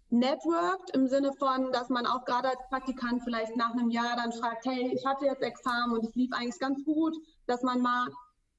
networked 0.09 0.89
im 0.91 1.07
Sinne 1.07 1.31
von, 1.33 1.71
dass 1.71 1.89
man 1.89 2.05
auch 2.05 2.25
gerade 2.25 2.49
als 2.49 2.59
Praktikant 2.69 3.23
vielleicht 3.23 3.55
nach 3.55 3.71
einem 3.71 3.89
Jahr 3.89 4.15
dann 4.15 4.31
fragt, 4.31 4.65
hey, 4.65 4.91
ich 4.93 5.05
hatte 5.05 5.25
jetzt 5.25 5.43
Examen 5.43 5.93
und 5.93 6.05
es 6.05 6.15
lief 6.15 6.31
eigentlich 6.33 6.59
ganz 6.59 6.83
gut, 6.83 7.15
dass 7.45 7.61
man 7.61 7.81
mal 7.81 8.07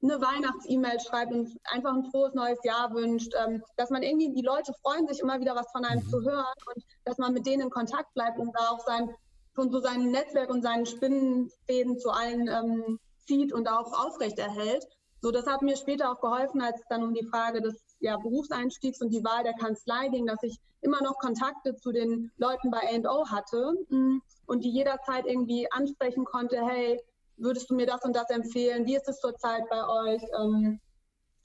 eine 0.03 0.21
Weihnachts-E-Mail 0.21 0.99
schreibt 1.01 1.33
und 1.33 1.51
einfach 1.65 1.93
ein 1.93 2.05
frohes 2.11 2.33
neues 2.35 2.59
Jahr 2.65 2.93
wünscht, 2.95 3.35
ähm, 3.37 3.63
dass 3.77 3.91
man 3.91 4.03
irgendwie, 4.03 4.33
die 4.33 4.43
Leute 4.43 4.73
freuen 4.83 5.07
sich 5.07 5.21
immer 5.21 5.41
wieder 5.41 5.55
was 5.55 5.71
von 5.73 5.85
einem 5.85 6.03
mhm. 6.05 6.09
zu 6.09 6.23
hören 6.23 6.55
und 6.75 6.85
dass 7.05 7.19
man 7.19 7.35
mit 7.35 7.47
denen 7.47 7.63
in 7.63 7.71
Kontakt 7.71 8.15
bleibt 8.15 8.39
und 8.39 8.53
da 8.57 8.71
auch 8.71 8.81
sein, 8.81 9.11
von 9.55 9.71
so 9.71 9.81
seinem 9.81 10.11
Netzwerk 10.11 10.49
und 10.49 10.63
seinen 10.63 10.87
Spinnenfäden 10.87 11.99
zu 11.99 12.11
allen 12.11 12.49
ähm, 12.49 12.99
zieht 13.27 13.53
und 13.53 13.69
auch 13.69 13.93
aufrechterhält. 14.07 14.87
So, 15.21 15.31
das 15.31 15.47
hat 15.47 15.61
mir 15.61 15.77
später 15.77 16.11
auch 16.11 16.21
geholfen, 16.21 16.63
als 16.63 16.81
es 16.81 16.87
dann 16.89 17.03
um 17.03 17.13
die 17.13 17.27
Frage 17.27 17.61
des 17.61 17.79
ja, 18.01 18.17
Berufseinstiegs 18.17 19.01
und 19.01 19.11
die 19.11 19.23
Wahl 19.25 19.45
der 19.45 19.55
Kanzlei 19.55 20.09
ging, 20.09 20.27
dass 20.27 20.43
ich 20.43 20.59
immer 20.81 21.03
noch 21.03 21.19
Kontakte 21.19 21.77
zu 21.77 21.93
den 21.93 22.31
Leuten 22.39 22.71
bei 22.71 22.79
A&O 22.79 23.29
hatte 23.29 23.75
mm, 23.89 24.19
und 24.47 24.65
die 24.65 24.71
jederzeit 24.71 25.27
irgendwie 25.27 25.71
ansprechen 25.71 26.25
konnte, 26.25 26.65
hey, 26.67 27.01
würdest 27.37 27.71
du 27.71 27.75
mir 27.75 27.87
das 27.87 28.03
und 28.03 28.17
das 28.17 28.31
empfehlen? 28.31 28.87
Wie 28.87 28.97
ist 28.97 29.09
es 29.09 29.21
zurzeit 29.21 29.63
bei 29.69 29.87
euch? 29.87 30.23
Ähm, 30.39 30.81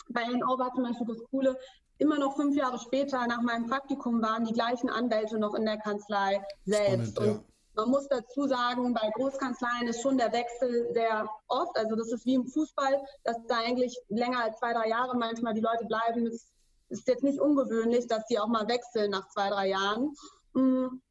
bei 0.09 0.21
A&O 0.23 0.57
war 0.57 0.73
zum 0.73 0.83
Beispiel 0.83 1.07
das 1.07 1.23
Coole, 1.29 1.57
immer 1.97 2.19
noch 2.19 2.35
fünf 2.35 2.55
Jahre 2.55 2.79
später 2.79 3.25
nach 3.27 3.41
meinem 3.41 3.67
Praktikum 3.67 4.21
waren 4.21 4.45
die 4.45 4.53
gleichen 4.53 4.89
Anwälte 4.89 5.39
noch 5.39 5.55
in 5.55 5.65
der 5.65 5.77
Kanzlei 5.77 6.41
selbst. 6.65 7.15
Spannend, 7.15 7.37
ja. 7.37 7.54
Man 7.75 7.89
muss 7.89 8.07
dazu 8.07 8.47
sagen, 8.47 8.93
bei 8.93 9.09
Großkanzleien 9.15 9.87
ist 9.87 10.01
schon 10.01 10.17
der 10.17 10.31
Wechsel 10.31 10.93
sehr 10.93 11.29
oft. 11.47 11.77
Also 11.77 11.95
das 11.95 12.11
ist 12.11 12.25
wie 12.25 12.35
im 12.35 12.47
Fußball, 12.47 13.03
dass 13.23 13.37
da 13.47 13.57
eigentlich 13.59 13.97
länger 14.09 14.43
als 14.43 14.57
zwei, 14.59 14.73
drei 14.73 14.89
Jahre 14.89 15.17
manchmal 15.17 15.53
die 15.53 15.61
Leute 15.61 15.85
bleiben. 15.85 16.27
Es 16.27 16.51
ist 16.89 17.07
jetzt 17.07 17.23
nicht 17.23 17.39
ungewöhnlich, 17.39 18.07
dass 18.07 18.25
die 18.27 18.39
auch 18.39 18.47
mal 18.47 18.67
wechseln 18.67 19.11
nach 19.11 19.27
zwei, 19.29 19.49
drei 19.49 19.69
Jahren. 19.69 20.13
Mm. 20.53 21.01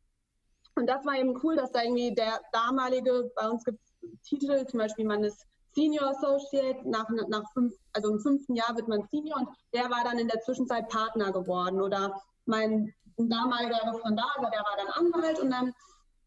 Und 0.77 0.87
das 0.89 1.05
war 1.05 1.17
eben 1.17 1.39
cool, 1.43 1.55
dass 1.55 1.71
da 1.71 1.83
irgendwie 1.83 2.15
der 2.15 2.41
damalige, 2.53 3.31
bei 3.37 3.49
uns 3.49 3.65
gibt 3.65 3.79
es 3.81 4.29
Titel, 4.29 4.67
zum 4.67 4.81
Beispiel 4.81 5.07
man 5.07 5.23
ist 5.23 5.47
Senior 5.75 6.11
Associate, 6.11 6.89
nach, 6.89 7.09
nach 7.29 7.53
fünf, 7.53 7.75
also 7.93 8.11
im 8.11 8.21
fünften 8.21 8.55
Jahr 8.55 8.75
wird 8.77 8.89
man 8.89 9.07
Senior 9.11 9.39
und 9.39 9.49
der 9.73 9.91
war 9.91 10.05
dann 10.05 10.19
in 10.19 10.29
der 10.29 10.41
Zwischenzeit 10.41 10.89
Partner 10.89 11.33
geworden. 11.33 11.81
Oder 11.81 12.21
mein 12.47 12.93
damaliger 13.17 13.81
Referendar, 13.93 14.35
der 14.39 14.61
war 14.61 14.77
dann 14.77 15.07
Anwalt 15.07 15.39
und 15.41 15.51
dann 15.51 15.73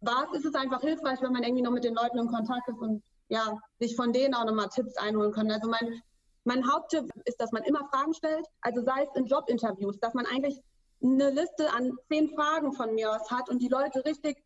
war 0.02 0.34
ist 0.34 0.46
es 0.46 0.56
einfach 0.56 0.82
hilfreich, 0.82 1.22
wenn 1.22 1.34
man 1.34 1.44
irgendwie 1.44 1.64
noch 1.64 1.72
mit 1.72 1.84
den 1.84 1.96
Leuten 1.96 2.20
in 2.20 2.28
Kontakt 2.28 2.68
ist 2.68 2.80
und 2.80 3.04
ja, 3.30 3.58
sich 3.80 3.96
von 3.96 4.14
denen 4.14 4.34
auch 4.34 4.46
nochmal 4.46 4.70
Tipps 4.70 4.96
einholen 4.98 5.32
kann. 5.32 5.52
Also 5.52 5.70
mein, 5.70 6.02
mein 6.44 6.72
Haupttipp 6.72 7.12
ist, 7.26 7.42
dass 7.42 7.52
man 7.52 7.64
immer 7.64 7.88
Fragen 7.90 8.14
stellt, 8.14 8.46
also 8.62 8.82
sei 8.84 9.04
es 9.04 9.16
in 9.16 9.26
Jobinterviews, 9.26 10.00
dass 10.00 10.14
man 10.14 10.26
eigentlich 10.26 10.62
eine 11.04 11.30
Liste 11.30 11.72
an 11.74 11.98
zehn 12.10 12.30
Fragen 12.30 12.74
von 12.74 12.96
mir 12.96 13.12
aus 13.12 13.30
hat 13.30 13.50
und 13.50 13.60
die 13.60 13.68
Leute 13.68 14.04
richtig 14.06 14.38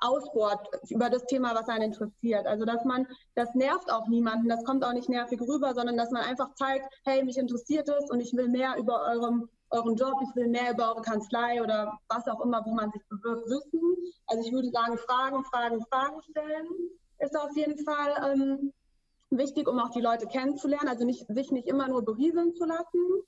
ausbohrt 0.00 0.68
über 0.90 1.10
das 1.10 1.26
Thema, 1.26 1.54
was 1.54 1.68
einen 1.68 1.92
interessiert. 1.92 2.46
Also 2.46 2.64
dass 2.64 2.84
man, 2.84 3.06
das 3.34 3.52
nervt 3.54 3.90
auch 3.90 4.06
niemanden, 4.06 4.48
das 4.48 4.64
kommt 4.64 4.84
auch 4.84 4.92
nicht 4.92 5.08
nervig 5.08 5.40
rüber, 5.40 5.74
sondern 5.74 5.96
dass 5.96 6.10
man 6.10 6.22
einfach 6.22 6.54
zeigt, 6.54 6.86
hey, 7.04 7.24
mich 7.24 7.36
interessiert 7.36 7.88
es 7.88 8.10
und 8.10 8.20
ich 8.20 8.32
will 8.34 8.48
mehr 8.48 8.76
über 8.76 9.02
eurem 9.08 9.48
euren 9.70 9.96
Job, 9.96 10.14
ich 10.22 10.34
will 10.36 10.48
mehr 10.48 10.72
über 10.72 10.90
eure 10.90 11.02
Kanzlei 11.02 11.62
oder 11.62 11.98
was 12.08 12.26
auch 12.26 12.40
immer, 12.40 12.64
wo 12.64 12.74
man 12.74 12.90
sich 12.90 13.02
bewirbt, 13.08 13.46
wissen. 13.46 13.96
Also 14.26 14.46
ich 14.46 14.52
würde 14.52 14.70
sagen, 14.70 14.96
Fragen, 14.98 15.44
Fragen, 15.44 15.84
Fragen 15.90 16.22
stellen 16.22 16.66
ist 17.18 17.36
auf 17.36 17.54
jeden 17.56 17.78
Fall 17.84 18.32
ähm, 18.32 18.72
wichtig, 19.30 19.68
um 19.68 19.78
auch 19.78 19.90
die 19.90 20.00
Leute 20.00 20.26
kennenzulernen, 20.26 20.88
also 20.88 21.04
nicht, 21.04 21.26
sich 21.28 21.50
nicht 21.50 21.68
immer 21.68 21.88
nur 21.88 22.04
berieseln 22.04 22.54
zu 22.54 22.64
lassen. 22.64 23.22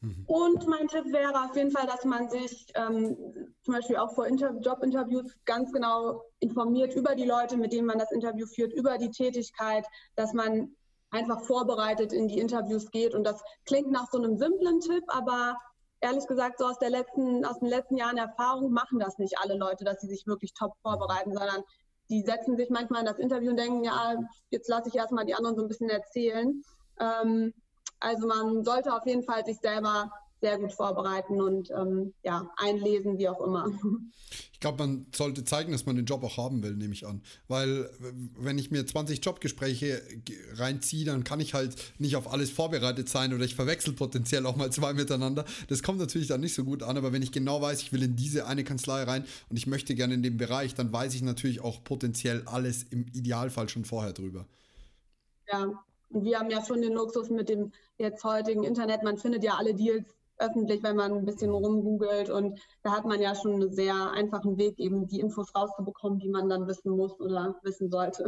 Mhm. 0.00 0.24
Und 0.26 0.66
mein 0.66 0.88
Tipp 0.88 1.12
wäre 1.12 1.44
auf 1.44 1.56
jeden 1.56 1.70
Fall, 1.70 1.86
dass 1.86 2.04
man 2.04 2.28
sich 2.28 2.66
ähm, 2.74 3.16
zum 3.62 3.74
Beispiel 3.74 3.96
auch 3.96 4.14
vor 4.14 4.26
Inter 4.26 4.54
Jobinterviews 4.60 5.36
ganz 5.44 5.72
genau 5.72 6.22
informiert 6.40 6.94
über 6.94 7.14
die 7.14 7.24
Leute, 7.24 7.56
mit 7.56 7.72
denen 7.72 7.86
man 7.86 7.98
das 7.98 8.12
Interview 8.12 8.46
führt, 8.46 8.72
über 8.72 8.98
die 8.98 9.10
Tätigkeit, 9.10 9.86
dass 10.16 10.32
man 10.32 10.74
einfach 11.10 11.44
vorbereitet 11.44 12.12
in 12.12 12.28
die 12.28 12.38
Interviews 12.38 12.90
geht. 12.90 13.14
Und 13.14 13.24
das 13.24 13.42
klingt 13.64 13.90
nach 13.90 14.10
so 14.10 14.18
einem 14.18 14.36
simplen 14.36 14.80
Tipp, 14.80 15.04
aber 15.08 15.56
ehrlich 16.00 16.26
gesagt, 16.26 16.58
so 16.58 16.66
aus, 16.66 16.78
der 16.78 16.90
letzten, 16.90 17.44
aus 17.44 17.58
den 17.60 17.68
letzten 17.68 17.96
Jahren 17.96 18.18
Erfahrung 18.18 18.72
machen 18.72 18.98
das 18.98 19.18
nicht 19.18 19.38
alle 19.38 19.56
Leute, 19.56 19.84
dass 19.84 20.00
sie 20.00 20.08
sich 20.08 20.26
wirklich 20.26 20.52
top 20.54 20.72
vorbereiten, 20.82 21.32
sondern 21.32 21.62
die 22.10 22.22
setzen 22.22 22.56
sich 22.56 22.70
manchmal 22.70 23.00
in 23.00 23.06
das 23.06 23.18
Interview 23.18 23.50
und 23.50 23.56
denken, 23.56 23.84
ja, 23.84 24.14
jetzt 24.50 24.68
lasse 24.68 24.88
ich 24.88 24.94
erstmal 24.94 25.24
die 25.24 25.34
anderen 25.34 25.56
so 25.56 25.62
ein 25.62 25.68
bisschen 25.68 25.90
erzählen. 25.90 26.62
Ähm, 27.00 27.52
also 28.00 28.26
man 28.26 28.64
sollte 28.64 28.94
auf 28.94 29.06
jeden 29.06 29.24
Fall 29.24 29.44
sich 29.44 29.58
selber 29.58 30.10
sehr 30.40 30.58
gut 30.58 30.72
vorbereiten 30.72 31.40
und 31.40 31.70
ähm, 31.70 32.12
ja, 32.22 32.50
einlesen, 32.56 33.18
wie 33.18 33.28
auch 33.28 33.40
immer. 33.40 33.70
Ich 34.52 34.60
glaube, 34.60 34.78
man 34.78 35.06
sollte 35.14 35.44
zeigen, 35.44 35.70
dass 35.70 35.84
man 35.84 35.96
den 35.96 36.06
Job 36.06 36.24
auch 36.24 36.38
haben 36.38 36.62
will, 36.62 36.74
nehme 36.74 36.94
ich 36.94 37.06
an. 37.06 37.20
Weil 37.46 37.90
wenn 38.38 38.58
ich 38.58 38.70
mir 38.70 38.84
20 38.84 39.22
Jobgespräche 39.22 40.00
reinziehe, 40.54 41.04
dann 41.04 41.24
kann 41.24 41.40
ich 41.40 41.52
halt 41.52 41.76
nicht 41.98 42.16
auf 42.16 42.32
alles 42.32 42.50
vorbereitet 42.50 43.08
sein 43.08 43.34
oder 43.34 43.44
ich 43.44 43.54
verwechsel 43.54 43.92
potenziell 43.92 44.46
auch 44.46 44.56
mal 44.56 44.72
zwei 44.72 44.94
miteinander. 44.94 45.44
Das 45.68 45.82
kommt 45.82 45.98
natürlich 45.98 46.26
dann 46.26 46.40
nicht 46.40 46.54
so 46.54 46.64
gut 46.64 46.82
an, 46.82 46.96
aber 46.96 47.12
wenn 47.12 47.22
ich 47.22 47.32
genau 47.32 47.60
weiß, 47.60 47.82
ich 47.82 47.92
will 47.92 48.02
in 48.02 48.16
diese 48.16 48.46
eine 48.46 48.64
Kanzlei 48.64 49.02
rein 49.02 49.26
und 49.50 49.58
ich 49.58 49.66
möchte 49.66 49.94
gerne 49.94 50.14
in 50.14 50.22
dem 50.22 50.38
Bereich, 50.38 50.74
dann 50.74 50.90
weiß 50.90 51.14
ich 51.14 51.22
natürlich 51.22 51.60
auch 51.60 51.84
potenziell 51.84 52.42
alles 52.46 52.82
im 52.84 53.06
Idealfall 53.12 53.68
schon 53.68 53.84
vorher 53.84 54.14
drüber. 54.14 54.46
Ja, 55.52 55.84
und 56.10 56.24
wir 56.24 56.38
haben 56.38 56.50
ja 56.50 56.64
schon 56.64 56.80
den 56.80 56.94
Luxus 56.94 57.28
mit 57.28 57.50
dem 57.50 57.72
jetzt 57.98 58.24
heutigen 58.24 58.64
Internet, 58.64 59.02
man 59.02 59.18
findet 59.18 59.44
ja 59.44 59.54
alle 59.56 59.74
Deals 59.74 60.16
öffentlich, 60.38 60.82
wenn 60.82 60.96
man 60.96 61.12
ein 61.12 61.24
bisschen 61.24 61.50
rumgoogelt. 61.50 62.30
Und 62.30 62.60
da 62.82 62.92
hat 62.92 63.04
man 63.04 63.20
ja 63.20 63.34
schon 63.34 63.54
einen 63.54 63.72
sehr 63.72 64.10
einfachen 64.12 64.56
Weg, 64.58 64.78
eben 64.78 65.06
die 65.06 65.20
Infos 65.20 65.54
rauszubekommen, 65.54 66.18
die 66.18 66.28
man 66.28 66.48
dann 66.48 66.66
wissen 66.66 66.90
muss 66.96 67.18
oder 67.20 67.56
wissen 67.62 67.90
sollte. 67.90 68.24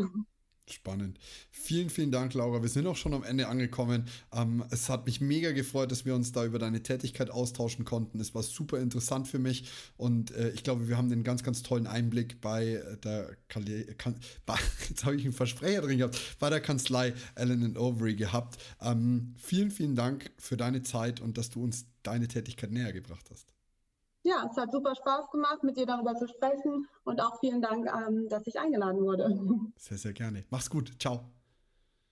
Spannend. 0.71 1.19
Vielen, 1.51 1.91
vielen 1.91 2.11
Dank, 2.11 2.35
Laura. 2.35 2.63
Wir 2.63 2.69
sind 2.69 2.87
auch 2.87 2.97
schon 2.97 3.15
am 3.15 3.23
Ende 3.23 3.49
angekommen. 3.49 4.05
Ähm, 4.33 4.65
es 4.71 4.89
hat 4.89 5.07
mich 5.07 5.21
mega 5.21 5.53
gefreut, 5.53 5.91
dass 5.91 6.05
wir 6.05 6.15
uns 6.15 6.33
da 6.33 6.45
über 6.45 6.59
deine 6.59 6.83
Tätigkeit 6.83 7.31
austauschen 7.31 7.85
konnten. 7.85 8.21
Es 8.21 8.35
war 8.35 8.43
super 8.43 8.79
interessant 8.79 9.29
für 9.29 9.39
mich 9.39 9.69
und 9.97 10.31
äh, 10.33 10.51
ich 10.51 10.63
glaube, 10.63 10.89
wir 10.89 10.97
haben 10.99 11.11
einen 11.11 11.25
ganz, 11.25 11.43
ganz 11.43 11.63
tollen 11.63 11.87
Einblick 11.87 12.41
bei 12.41 12.83
der 13.03 13.37
Kale 13.49 13.85
kan 13.95 14.17
bei, 14.47 14.57
jetzt 14.89 15.05
habe 15.05 15.17
ich 15.17 15.25
einen 15.25 15.33
Versprecher 15.33 15.83
drin 15.83 15.99
gehabt, 15.99 16.19
bei 16.39 16.51
der 16.51 16.61
Kanzlei 16.61 17.15
Allen 17.35 17.77
Overy 17.77 18.15
gehabt. 18.15 18.59
Ähm, 18.81 19.35
vielen, 19.39 19.71
vielen 19.71 19.95
Dank 19.95 20.31
für 20.39 20.57
deine 20.57 20.83
Zeit 20.83 21.21
und 21.21 21.39
dass 21.39 21.51
du 21.51 21.63
uns 21.63 21.87
deine 22.03 22.29
Tätigkeit 22.29 22.71
näher 22.71 22.93
gebracht 22.93 23.29
hast. 23.31 23.58
Ja, 24.23 24.49
es 24.51 24.57
hat 24.57 24.73
super 24.73 24.95
Spaß 24.95 25.31
gemacht, 25.31 25.63
mit 25.63 25.77
dir 25.77 25.87
darüber 25.87 26.15
zu 26.15 26.27
sprechen 26.27 26.87
und 27.05 27.21
auch 27.21 27.39
vielen 27.41 27.63
Dank, 27.63 27.87
ähm, 27.87 28.29
dass 28.29 28.47
ich 28.47 28.59
eingeladen 28.59 29.01
wurde. 29.01 29.29
Sehr, 29.77 29.99
sehr 29.99 30.13
gerne. 30.13 30.45
Mach's 30.51 30.69
gut. 30.69 30.93
Ciao. 31.01 31.31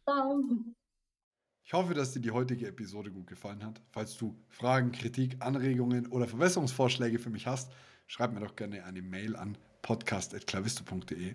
Ciao. 0.04 0.40
Ich 1.64 1.72
hoffe, 1.72 1.94
dass 1.94 2.12
dir 2.12 2.20
die 2.20 2.30
heutige 2.30 2.68
Episode 2.68 3.10
gut 3.10 3.26
gefallen 3.26 3.64
hat. 3.64 3.82
Falls 3.90 4.16
du 4.16 4.36
Fragen, 4.48 4.92
Kritik, 4.92 5.36
Anregungen 5.40 6.06
oder 6.06 6.28
Verbesserungsvorschläge 6.28 7.18
für 7.18 7.30
mich 7.30 7.48
hast, 7.48 7.72
schreib 8.06 8.32
mir 8.32 8.40
doch 8.40 8.54
gerne 8.54 8.84
eine 8.84 9.02
Mail 9.02 9.34
an 9.34 9.58
podcast.clavisto.de. 9.82 11.34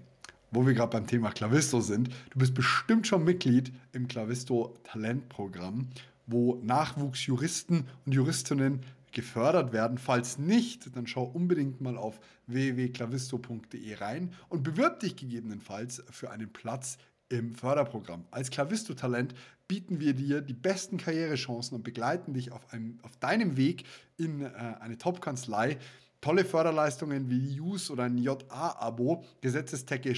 Wo 0.51 0.65
wir 0.65 0.73
gerade 0.73 0.91
beim 0.91 1.07
Thema 1.07 1.31
Clavisto 1.31 1.81
sind, 1.81 2.09
du 2.31 2.39
bist 2.39 2.53
bestimmt 2.53 3.07
schon 3.07 3.23
Mitglied 3.23 3.73
im 3.91 4.07
Clavisto 4.07 4.73
Talentprogramm, 4.83 5.89
wo 6.27 6.55
Nachwuchsjuristen 6.63 7.87
und 8.05 8.13
Juristinnen 8.13 8.85
gefördert 9.11 9.73
werden. 9.73 9.97
Falls 9.97 10.37
nicht, 10.37 10.95
dann 10.95 11.07
schau 11.07 11.23
unbedingt 11.23 11.81
mal 11.81 11.97
auf 11.97 12.19
www.clavisto.de 12.47 13.95
rein 13.95 14.33
und 14.49 14.63
bewirb 14.63 14.99
dich 14.99 15.15
gegebenenfalls 15.15 16.03
für 16.09 16.29
einen 16.31 16.51
Platz 16.51 16.97
im 17.29 17.55
Förderprogramm. 17.55 18.25
Als 18.31 18.49
Clavisto-Talent 18.49 19.33
bieten 19.67 19.99
wir 19.99 20.13
dir 20.13 20.41
die 20.41 20.53
besten 20.53 20.97
Karrierechancen 20.97 21.77
und 21.77 21.83
begleiten 21.83 22.33
dich 22.33 22.51
auf, 22.51 22.73
einem, 22.73 22.99
auf 23.03 23.15
deinem 23.17 23.55
Weg 23.55 23.85
in 24.17 24.41
äh, 24.41 24.49
eine 24.79 24.97
Top-Kanzlei. 24.97 25.77
Tolle 26.19 26.45
Förderleistungen 26.45 27.29
wie 27.29 27.59
Use 27.59 27.91
oder 27.91 28.03
ein 28.03 28.17
JA-Abo, 28.17 29.23
Gesetzestecke, 29.41 30.13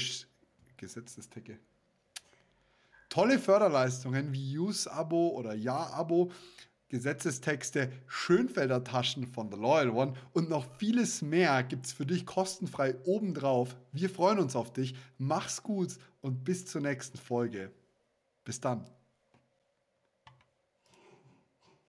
Gesetzestecke, 0.76 1.60
Tolle 3.14 3.38
Förderleistungen 3.38 4.34
wie 4.34 4.58
Use-Abo 4.58 5.28
oder 5.38 5.54
Ja-Abo, 5.54 6.32
Gesetzestexte, 6.94 7.92
Schönfelder 8.06 8.84
Taschen 8.84 9.26
von 9.26 9.52
The 9.52 9.58
Loyal 9.58 9.90
One 9.90 10.14
und 10.32 10.48
noch 10.48 10.68
vieles 10.78 11.24
mehr 11.24 11.64
gibt 11.64 11.88
es 11.88 11.92
für 11.92 12.06
dich 12.06 12.24
kostenfrei 12.28 12.94
obendrauf. 13.06 13.76
Wir 13.92 14.12
freuen 14.12 14.38
uns 14.38 14.56
auf 14.56 14.72
dich. 14.74 14.94
Mach's 15.18 15.64
gut 15.64 15.98
und 16.22 16.44
bis 16.44 16.68
zur 16.68 16.82
nächsten 16.82 17.18
Folge. 17.18 17.72
Bis 18.44 18.62
dann. 18.62 18.86